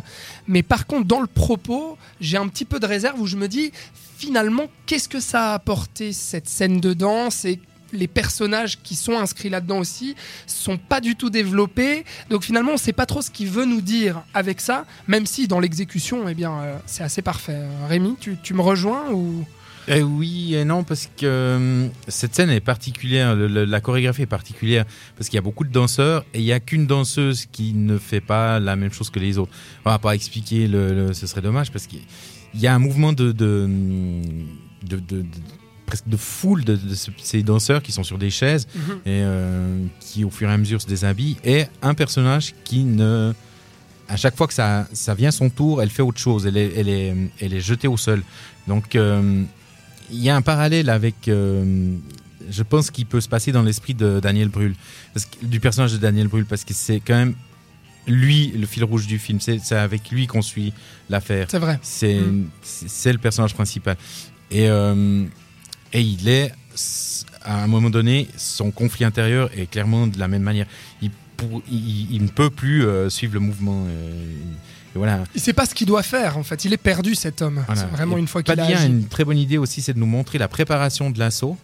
Mais 0.46 0.62
par 0.62 0.86
contre, 0.86 1.06
dans 1.06 1.20
le 1.20 1.26
propos, 1.26 1.96
j'ai 2.20 2.36
un 2.36 2.48
petit 2.48 2.64
peu 2.64 2.80
de 2.80 2.86
réserve 2.86 3.20
où 3.20 3.26
je 3.26 3.36
me 3.36 3.48
dis, 3.48 3.72
finalement, 4.16 4.64
qu'est-ce 4.86 5.08
que 5.08 5.20
ça 5.20 5.50
a 5.50 5.54
apporté 5.54 6.12
cette 6.12 6.48
scène 6.48 6.80
de 6.80 6.92
danse? 6.94 7.44
Et 7.44 7.60
les 7.92 8.08
personnages 8.08 8.80
qui 8.82 8.96
sont 8.96 9.18
inscrits 9.18 9.50
là-dedans 9.50 9.78
aussi 9.78 10.16
sont 10.46 10.78
pas 10.78 11.00
du 11.00 11.14
tout 11.14 11.30
développés. 11.30 12.04
Donc 12.30 12.42
finalement, 12.42 12.72
on 12.72 12.76
sait 12.76 12.92
pas 12.92 13.06
trop 13.06 13.22
ce 13.22 13.30
qu'il 13.30 13.48
veut 13.48 13.66
nous 13.66 13.80
dire 13.82 14.22
avec 14.34 14.60
ça, 14.60 14.84
même 15.06 15.26
si 15.26 15.46
dans 15.46 15.60
l'exécution, 15.60 16.28
eh 16.28 16.34
bien, 16.34 16.52
euh, 16.60 16.76
c'est 16.86 17.04
assez 17.04 17.22
parfait. 17.22 17.52
Euh, 17.54 17.86
Rémi, 17.88 18.16
tu, 18.18 18.36
tu 18.42 18.52
me 18.54 18.62
rejoins 18.62 19.10
ou? 19.12 19.44
Eh 19.86 20.02
oui 20.02 20.54
et 20.54 20.64
non, 20.64 20.82
parce 20.82 21.06
que 21.14 21.26
euh, 21.26 21.88
cette 22.08 22.34
scène 22.34 22.48
est 22.48 22.60
particulière, 22.60 23.34
le- 23.34 23.48
le- 23.48 23.64
la 23.66 23.80
chorégraphie 23.82 24.22
est 24.22 24.26
particulière, 24.26 24.86
parce 25.16 25.28
qu'il 25.28 25.36
y 25.36 25.38
a 25.38 25.42
beaucoup 25.42 25.64
de 25.64 25.70
danseurs 25.72 26.24
et 26.32 26.38
il 26.38 26.44
n'y 26.44 26.52
a 26.52 26.60
qu'une 26.60 26.86
danseuse 26.86 27.44
qui 27.52 27.74
ne 27.74 27.98
fait 27.98 28.22
pas 28.22 28.60
la 28.60 28.76
même 28.76 28.92
chose 28.92 29.10
que 29.10 29.18
les 29.20 29.36
autres. 29.36 29.52
On 29.84 29.90
va 29.90 29.98
pas 29.98 30.14
expliquer, 30.14 30.68
le, 30.68 31.12
ce 31.12 31.26
serait 31.26 31.42
dommage, 31.42 31.70
parce 31.70 31.86
qu'il 31.86 32.00
y 32.54 32.66
a 32.66 32.74
un 32.74 32.78
mouvement 32.78 33.12
de, 33.12 33.32
de, 33.32 33.68
de, 34.84 34.96
de- 34.96 35.20
de- 35.22 35.26
presque 35.84 36.08
de 36.08 36.16
foule 36.16 36.64
de, 36.64 36.76
de 36.76 36.94
ce- 36.94 37.10
ces 37.18 37.42
danseurs 37.42 37.82
qui 37.82 37.92
sont 37.92 38.04
sur 38.04 38.16
des 38.16 38.30
chaises 38.30 38.66
et 39.04 39.20
euh, 39.22 39.84
qui 40.00 40.24
au 40.24 40.30
fur 40.30 40.48
et 40.48 40.52
à 40.52 40.56
mesure 40.56 40.80
se 40.80 40.86
déshabillent, 40.86 41.36
et 41.44 41.64
un 41.82 41.92
personnage 41.94 42.54
qui 42.64 42.84
ne... 42.84 43.34
À 44.08 44.16
chaque 44.16 44.36
fois 44.36 44.46
que 44.46 44.54
ça, 44.54 44.86
ça 44.94 45.14
vient 45.14 45.30
son 45.30 45.48
tour, 45.50 45.82
elle 45.82 45.88
fait 45.90 46.02
autre 46.02 46.18
chose, 46.20 46.46
elle 46.46 46.56
est, 46.58 46.72
elle 46.76 46.88
est, 46.90 47.14
elle 47.40 47.52
est 47.54 47.60
jetée 47.60 47.88
au 47.88 47.96
sol. 47.98 48.22
Donc 48.66 48.96
euh, 48.96 49.42
il 50.10 50.22
y 50.22 50.28
a 50.30 50.36
un 50.36 50.42
parallèle 50.42 50.90
avec, 50.90 51.28
euh, 51.28 51.94
je 52.50 52.62
pense, 52.62 52.90
qu'il 52.90 53.06
peut 53.06 53.20
se 53.20 53.28
passer 53.28 53.52
dans 53.52 53.62
l'esprit 53.62 53.94
de 53.94 54.20
Daniel 54.20 54.48
Brühl, 54.48 54.74
parce 55.12 55.26
que- 55.26 55.44
du 55.44 55.60
personnage 55.60 55.92
de 55.92 55.98
Daniel 55.98 56.28
Brühl, 56.28 56.44
parce 56.44 56.64
que 56.64 56.74
c'est 56.74 57.00
quand 57.00 57.14
même 57.14 57.34
lui 58.06 58.48
le 58.48 58.66
fil 58.66 58.84
rouge 58.84 59.06
du 59.06 59.18
film. 59.18 59.40
C'est 59.40 59.72
avec 59.72 60.10
lui 60.10 60.26
qu'on 60.26 60.42
suit 60.42 60.72
l'affaire. 61.08 61.46
c'est 61.50 61.58
vrai. 61.58 61.78
C'est 61.82 62.20
Mm. 62.20 62.48
le 63.12 63.18
personnage 63.18 63.54
principal. 63.54 63.96
Et, 64.50 64.68
euh, 64.68 65.24
et 65.92 66.02
il 66.02 66.28
est, 66.28 66.52
à 67.42 67.62
un 67.64 67.66
moment 67.66 67.88
donné, 67.88 68.28
son 68.36 68.70
conflit 68.70 69.04
intérieur 69.06 69.48
est 69.56 69.70
clairement 69.70 70.06
de 70.06 70.18
la 70.18 70.28
même 70.28 70.42
manière. 70.42 70.66
Il, 71.00 71.10
pour- 71.38 71.62
il, 71.70 72.14
il 72.14 72.22
ne 72.22 72.28
peut 72.28 72.50
plus 72.50 72.84
euh, 72.84 73.08
suivre 73.08 73.32
le 73.34 73.40
mouvement. 73.40 73.86
euh, 73.88 74.34
voilà. 74.98 75.24
Il 75.34 75.40
sait 75.40 75.52
pas 75.52 75.66
ce 75.66 75.74
qu'il 75.74 75.86
doit 75.86 76.02
faire 76.02 76.38
en 76.38 76.42
fait. 76.42 76.64
Il 76.64 76.72
est 76.72 76.76
perdu 76.78 77.14
cet 77.14 77.42
homme. 77.42 77.62
Voilà. 77.66 77.80
C'est 77.82 77.88
vraiment 77.88 78.16
Et 78.16 78.20
une 78.20 78.28
fois 78.28 78.42
qu'il 78.42 78.58
a 78.60 78.64
agi. 78.64 78.86
une 78.86 79.06
très 79.08 79.24
bonne 79.24 79.38
idée 79.38 79.58
aussi, 79.58 79.82
c'est 79.82 79.92
de 79.94 79.98
nous 79.98 80.06
montrer 80.06 80.38
la 80.38 80.48
préparation 80.48 81.10
de 81.10 81.18
l'assaut. 81.18 81.56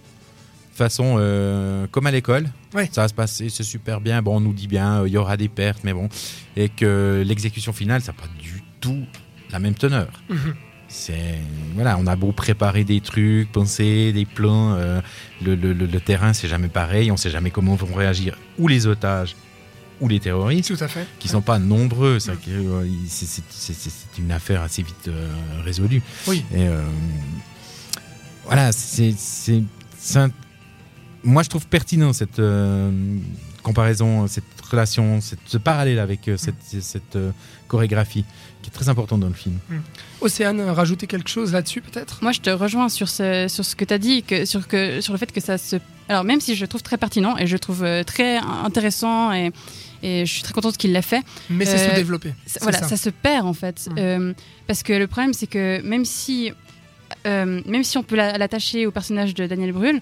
Façon 0.75 1.17
euh, 1.19 1.87
comme 1.91 2.07
à 2.07 2.11
l'école. 2.11 2.47
Ouais. 2.75 2.89
Ça 2.93 3.03
va 3.03 3.09
se 3.09 3.15
passer, 3.15 3.49
c'est 3.51 3.65
super 3.65 4.01
bien. 4.01 4.23
Bon, 4.23 4.37
on 4.37 4.41
nous 4.41 4.53
dit 4.55 4.67
bien, 4.69 5.03
euh, 5.03 5.09
il 5.09 5.13
y 5.13 5.17
aura 5.19 5.37
des 5.37 5.49
pertes, 5.49 5.81
mais 5.85 5.93
bon. 5.93 6.09
Et 6.57 6.69
que 6.71 7.23
l'exécution 7.27 7.73
finale, 7.73 8.01
ça 8.01 8.13
n'a 8.13 8.19
pas 8.19 8.29
du 8.41 8.63
tout 8.81 9.03
la 9.51 9.59
même 9.59 9.75
teneur. 9.75 10.09
Mhm. 10.31 10.55
C'est 10.89 11.39
voilà, 11.75 11.99
on 11.99 12.07
a 12.07 12.17
beau 12.17 12.33
préparer 12.33 12.83
des 12.85 13.01
trucs, 13.01 13.53
penser 13.53 14.13
des 14.13 14.25
plans, 14.25 14.75
euh, 14.75 15.01
le, 15.45 15.55
le- 15.55 15.73
le- 15.73 15.87
le 15.87 16.01
terrain 16.01 16.33
c'est 16.33 16.49
jamais 16.49 16.67
pareil, 16.69 17.13
on 17.13 17.17
sait 17.17 17.31
jamais 17.31 17.51
comment 17.51 17.77
vont 17.77 17.95
réagir 17.95 18.37
ou 18.59 18.67
les 18.67 18.89
otages 18.89 19.37
ou 20.01 20.09
les 20.09 20.21
terroristes 20.21 20.75
Tout 20.77 20.83
à 20.85 20.89
fait. 20.89 21.07
qui 21.19 21.29
sont 21.29 21.43
pas 21.43 21.59
nombreux. 21.59 22.19
ça, 22.19 22.33
euh, 22.49 22.85
c'est- 23.09 23.43
une 24.19 24.33
affaire 24.33 24.63
assez 24.63 24.83
vite 24.83 25.09
euh, 25.09 25.29
résolue. 25.65 26.03
Oui. 26.27 26.45
Et 26.55 26.67
euh, 26.69 26.83
voilà, 28.45 28.73
c'est 28.73 29.15
moi 31.23 31.43
je 31.43 31.49
trouve 31.51 31.67
pertinent 31.67 32.13
cette 32.13 32.39
euh, 32.39 32.91
comparaison, 33.63 34.27
cette 34.27 34.45
relation, 34.71 35.21
cette- 35.21 35.39
ce 35.47 35.59
parallèle 35.59 35.99
avec 35.99 36.29
euh, 36.29 36.37
cette, 36.37 36.55
cette 36.81 37.17
euh, 37.17 37.31
chorégraphie 37.69 38.25
qui 38.63 38.69
est 38.69 38.73
très 38.73 38.89
importante 38.89 39.21
dans 39.21 39.29
le 39.29 39.35
film. 39.35 39.59
Océane, 40.21 40.61
rajouter 40.61 41.07
quelque 41.07 41.31
chose 41.31 41.53
là-dessus 41.53 41.81
peut-être? 41.81 42.19
Moi, 42.23 42.33
je 42.33 42.41
te 42.41 42.51
rejoins 42.51 42.89
sur 42.89 43.09
ce, 43.09 43.47
sur 43.49 43.65
ce 43.65 43.75
que 43.75 43.85
tu 43.85 43.95
as 43.95 43.99
dit, 43.99 44.23
que, 44.23 44.45
sur, 44.45 44.69
que, 44.69 45.01
sur 45.01 45.13
le 45.13 45.19
fait 45.19 45.33
que 45.33 45.41
ça 45.41 45.57
se. 45.59 45.77
Alors, 46.09 46.25
même 46.25 46.41
si 46.41 46.55
je 46.55 46.61
le 46.61 46.69
trouve 46.69 46.83
très 46.83 46.99
pertinent 46.99 47.37
et 47.39 47.47
je 47.47 47.53
le 47.55 47.59
trouve 47.59 47.85
euh, 47.85 48.03
très 48.05 48.37
intéressant 48.39 49.33
et, 49.33 49.51
et 50.03 50.27
je 50.27 50.33
suis 50.33 50.43
très 50.43 50.53
contente 50.53 50.77
qu'il 50.77 50.93
l'ait 50.93 51.03
fait, 51.03 51.23
Mais 51.49 51.65
c'est 51.65 51.75
Euh, 52.01 52.05
C'est 52.47 52.63
voilà, 52.63 52.79
ça. 52.81 52.89
ça. 52.89 52.97
se 52.97 53.11
perd 53.11 53.47
en 53.47 53.53
fait. 53.55 53.89
Mm. 53.91 53.95
Euh, 53.99 54.33
parce 54.67 54.83
que 54.83 54.93
le 54.93 55.07
problème, 55.07 55.33
c'est 55.33 55.47
que 55.47 55.81
même 55.83 56.05
si, 56.05 56.53
euh, 57.27 57.61
même 57.67 57.85
si 57.85 57.97
on 57.99 58.03
peut 58.03 58.17
la- 58.17 58.37
l'attacher 58.39 58.87
au 58.87 58.91
personnage 58.91 59.35
de 59.35 59.47
Daniel 59.47 59.73
Brühl, 59.73 60.01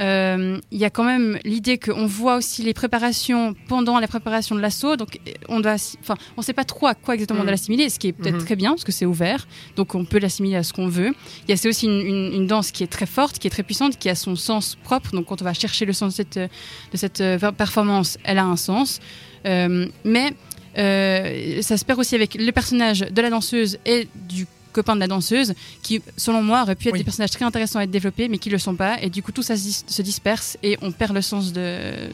euh, 0.00 0.58
il 0.70 0.78
y 0.78 0.84
a 0.84 0.90
quand 0.90 1.04
même 1.04 1.38
l'idée 1.44 1.78
qu'on 1.78 2.06
voit 2.06 2.36
aussi 2.36 2.62
les 2.62 2.74
préparations 2.74 3.54
pendant 3.68 3.98
la 3.98 4.08
préparation 4.08 4.54
de 4.54 4.60
l'assaut. 4.60 4.96
Donc, 4.96 5.18
on 5.48 5.60
doit, 5.60 5.74
assi- 5.76 5.96
enfin, 6.02 6.16
on 6.36 6.40
ne 6.40 6.44
sait 6.44 6.52
pas 6.52 6.64
trop 6.64 6.86
à 6.86 6.94
quoi 6.94 7.14
exactement 7.14 7.40
on 7.40 7.42
Mm. 7.42 7.46
doit 7.46 7.50
l'assimiler, 7.52 7.88
ce 7.88 7.98
qui 7.98 8.08
est 8.08 8.12
peut-être 8.12 8.34
Mhm. 8.36 8.44
très 8.44 8.56
bien 8.56 8.70
parce 8.70 8.84
que 8.84 8.92
c'est 8.92 9.06
ouvert. 9.06 9.46
Donc, 9.76 9.94
on 9.94 10.04
peut 10.04 10.18
l'assimiler 10.18 10.56
à 10.56 10.62
ce 10.62 10.72
qu'on 10.72 10.88
veut. 10.88 11.14
Il 11.46 11.50
y 11.50 11.52
a 11.52 11.56
c'est 11.56 11.68
aussi 11.68 11.86
une, 11.86 12.00
une- 12.06 12.32
une 12.34 12.46
danse 12.46 12.70
qui 12.70 12.82
est 12.82 12.86
très 12.88 13.06
forte, 13.06 13.38
qui 13.38 13.46
est 13.46 13.50
très 13.50 13.62
puissante, 13.62 13.98
qui 13.98 14.08
a 14.08 14.14
son 14.14 14.36
sens 14.36 14.76
propre. 14.82 15.10
Donc, 15.12 15.26
quand 15.26 15.40
on 15.40 15.44
va 15.44 15.54
chercher 15.54 15.84
le 15.86 15.92
sens 15.92 16.12
de 16.12 16.16
cette, 16.16 16.38
de 16.38 16.96
cette 16.96 17.20
euh, 17.20 17.38
performance, 17.52 18.18
elle 18.24 18.38
a 18.38 18.44
un 18.44 18.56
sens. 18.56 19.00
Euh, 19.46 19.86
mais 20.04 20.32
euh, 20.78 21.62
ça 21.62 21.76
se 21.76 21.84
perd 21.84 21.98
aussi 21.98 22.14
avec 22.14 22.34
le 22.34 22.50
personnage 22.52 23.00
de 23.00 23.22
la 23.22 23.30
danseuse 23.30 23.78
et 23.86 24.08
du 24.28 24.46
copain 24.76 24.94
de 24.94 25.00
la 25.00 25.08
danseuse, 25.08 25.54
qui, 25.82 26.00
selon 26.16 26.42
moi, 26.42 26.62
auraient 26.62 26.76
pu 26.76 26.88
être 26.88 26.92
Oui. 26.94 27.00
des 27.00 27.04
personnages 27.04 27.30
très 27.32 27.44
intéressants 27.44 27.80
à 27.80 27.82
être 27.84 27.90
développés, 27.90 28.28
mais 28.28 28.38
qui 28.38 28.50
le 28.50 28.58
sont 28.58 28.76
pas. 28.76 29.02
Et 29.02 29.10
du 29.10 29.22
coup, 29.22 29.32
tout 29.32 29.42
ça 29.42 29.56
se, 29.56 29.62
dis- 29.62 29.84
se 29.86 30.02
disperse 30.02 30.56
et 30.62 30.78
on 30.82 30.92
perd 30.92 31.14
le 31.14 31.22
sens 31.22 31.52
de. 31.52 31.60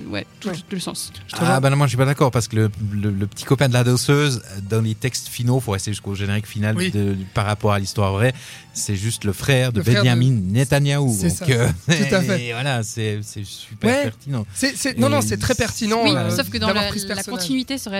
Ouais, 0.09 0.27
tout, 0.41 0.49
Ouais. 0.49 0.55
tout 0.55 0.63
le 0.75 0.81
sens. 0.81 1.13
Je. 1.29 1.37
Ah 1.41 1.61
ben 1.61 1.69
non, 1.71 1.77
moi 1.77 1.87
je 1.87 1.91
suis 1.91 1.99
pas 1.99 2.05
d'accord 2.07 2.31
parce 2.31 2.49
que 2.49 2.57
le, 2.57 2.71
le- 2.93 3.11
le 3.11 3.27
petit 3.27 3.45
copain 3.45 3.69
de 3.69 3.75
la 3.75 3.85
danseuse, 3.85 4.43
dans 4.71 4.81
les 4.81 4.95
textes 4.95 5.29
finaux, 5.29 5.61
faut 5.61 5.73
rester 5.73 5.91
jusqu'au 5.93 6.15
générique 6.15 6.47
final 6.47 6.77
Oui. 6.77 6.91
de- 6.91 7.17
par 7.35 7.45
rapport 7.47 7.73
à 7.73 7.79
l'histoire 7.79 8.13
vraie, 8.13 8.33
c'est 8.73 8.97
juste 8.97 9.25
le 9.25 9.33
frère 9.33 9.73
de 9.73 9.79
Le 9.81 9.85
frère 9.85 10.03
Benjamin 10.05 10.31
Netanyahou. 10.31 11.15
C'est 11.21 11.29
Donc, 11.41 11.49
ça. 11.51 11.55
euh, 11.55 11.69
Tout 11.87 12.15
à 12.15 12.21
fait. 12.23 12.45
Et 12.47 12.53
voilà, 12.53 12.83
c'est 12.83 13.21
c'est 13.23 13.45
super 13.45 13.91
Ouais. 13.91 14.03
pertinent. 14.05 14.47
C'est- 14.55 14.77
c'est- 14.77 14.97
non, 14.99 15.09
non, 15.09 15.19
Et 15.21 15.23
c'est 15.27 15.37
très 15.39 15.55
pertinent. 15.55 16.01
oui, 16.05 16.13
euh, 16.15 16.31
sauf 16.31 16.49
que 16.49 16.59
dans 16.59 16.73
la, 16.73 16.91
la 16.91 17.23
continuité, 17.25 17.79
ça 17.79 17.91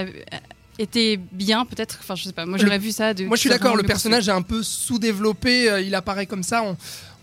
été 0.83 1.19
bien, 1.33 1.65
peut-être. 1.65 1.99
Enfin, 2.01 2.15
je 2.15 2.25
sais 2.25 2.33
pas. 2.33 2.47
Moi, 2.47 2.59
j'aurais 2.59 2.79
vu 2.79 2.93
ça. 2.93 3.15
De, 3.15 3.25
Moi, 3.25 3.37
je 3.37 3.41
suis 3.41 3.51
d'accord. 3.51 3.77
Le 3.77 3.83
personnage 3.83 4.29
est 4.29 4.33
un 4.33 4.43
peu 4.43 4.63
sous-développé. 4.63 5.71
euh, 5.71 5.81
il 5.81 5.95
apparaît 5.95 6.27
comme 6.27 6.43
ça. 6.43 6.63
On, 6.63 6.77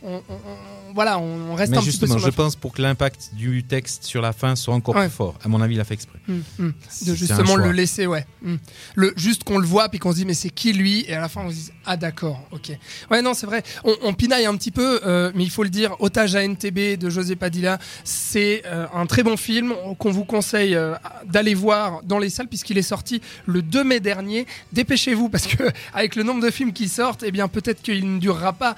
on- 0.04 0.16
on- 0.16 0.34
on- 0.34 0.94
voilà, 0.94 1.20
on 1.20 1.54
reste 1.56 1.72
Mais 1.72 1.78
un 1.78 1.82
petit 1.82 1.88
peu 1.88 1.92
justement, 1.92 2.18
sur 2.20 2.32
je 2.32 2.36
pense 2.36 2.56
pour 2.56 2.74
que 2.74 2.82
l'impact 2.82 3.30
du 3.34 3.64
texte 3.64 4.04
sur 4.06 4.22
la 4.22 4.34
fin 4.34 4.56
soit 4.56 4.74
encore 4.74 4.96
Ouais. 4.96 5.08
plus 5.08 5.16
fort. 5.16 5.36
À 5.44 5.48
mon 5.48 5.62
avis, 5.62 5.76
il 5.76 5.80
a 5.80 5.84
fait 5.84 5.94
exprès. 5.94 6.20
Hum, 6.28 6.44
hum. 6.60 6.74
De 7.06 7.14
justement 7.16 7.56
le 7.56 7.72
laisser, 7.72 8.08
ouais. 8.08 8.26
Hum. 8.46 8.58
Le, 8.96 9.14
juste 9.16 9.44
qu'on 9.44 9.58
le 9.60 9.68
voit, 9.68 9.90
puis 9.90 10.00
qu'on 10.00 10.12
se 10.12 10.18
dit, 10.18 10.26
mais 10.26 10.34
c'est 10.34 10.50
qui 10.50 10.74
lui? 10.74 11.06
Et 11.08 11.14
à 11.14 11.22
la 11.22 11.30
fin, 11.30 11.42
on 11.46 11.50
se 11.50 11.56
dit, 11.56 11.72
ah 11.86 11.96
d'accord, 11.98 12.42
ok. 12.52 12.72
Ouais, 13.12 13.22
non, 13.22 13.34
c'est 13.34 13.46
vrai. 13.46 13.64
On, 13.84 13.96
on 14.04 14.14
pinaille 14.14 14.46
un 14.46 14.56
petit 14.58 14.72
peu, 14.72 15.00
euh, 15.06 15.32
mais 15.36 15.44
il 15.44 15.50
faut 15.52 15.64
le 15.64 15.70
dire, 15.70 15.96
Otage 16.00 16.36
à 16.36 16.44
NTB 16.44 16.98
de 16.98 17.10
José 17.10 17.36
Padilla, 17.36 17.78
c'est 18.04 18.64
euh, 18.66 18.88
un 18.94 19.06
très 19.06 19.24
bon 19.24 19.38
film 19.38 19.74
qu'on 20.00 20.12
vous 20.12 20.26
conseille 20.26 20.76
euh, 20.76 20.96
d'aller 21.26 21.54
voir 21.54 22.02
dans 22.04 22.20
les 22.20 22.30
salles, 22.30 22.48
puisqu'il 22.48 22.78
est 22.78 22.82
sorti 22.84 23.22
le 23.46 23.62
2 23.62 23.84
mai 23.84 24.00
dernier. 24.00 24.48
Dépêchez-vous, 24.74 25.30
parce 25.30 25.46
que 25.48 25.64
avec 25.94 26.16
le 26.16 26.24
nombre 26.24 26.44
de 26.44 26.50
films 26.52 26.74
qui 26.74 26.90
sortent, 26.90 27.24
eh 27.24 27.32
bien 27.32 27.48
peut-être 27.48 27.82
qu'il 27.82 28.12
ne 28.16 28.20
durera 28.20 28.54
pas 28.54 28.76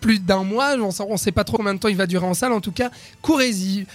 plus 0.00 0.18
d'un 0.18 0.42
mois. 0.46 0.74
On 0.76 1.12
ne 1.12 1.16
sait 1.16 1.32
pas 1.32 1.44
trop 1.44 1.56
combien 1.56 1.74
de 1.74 1.78
temps 1.78 1.88
il 1.88 1.96
va 1.96 2.06
durer 2.06 2.26
en 2.26 2.34
salle. 2.34 2.52
En 2.52 2.60
tout 2.60 2.72
cas, 2.72 2.90
courez-y, 3.22 3.86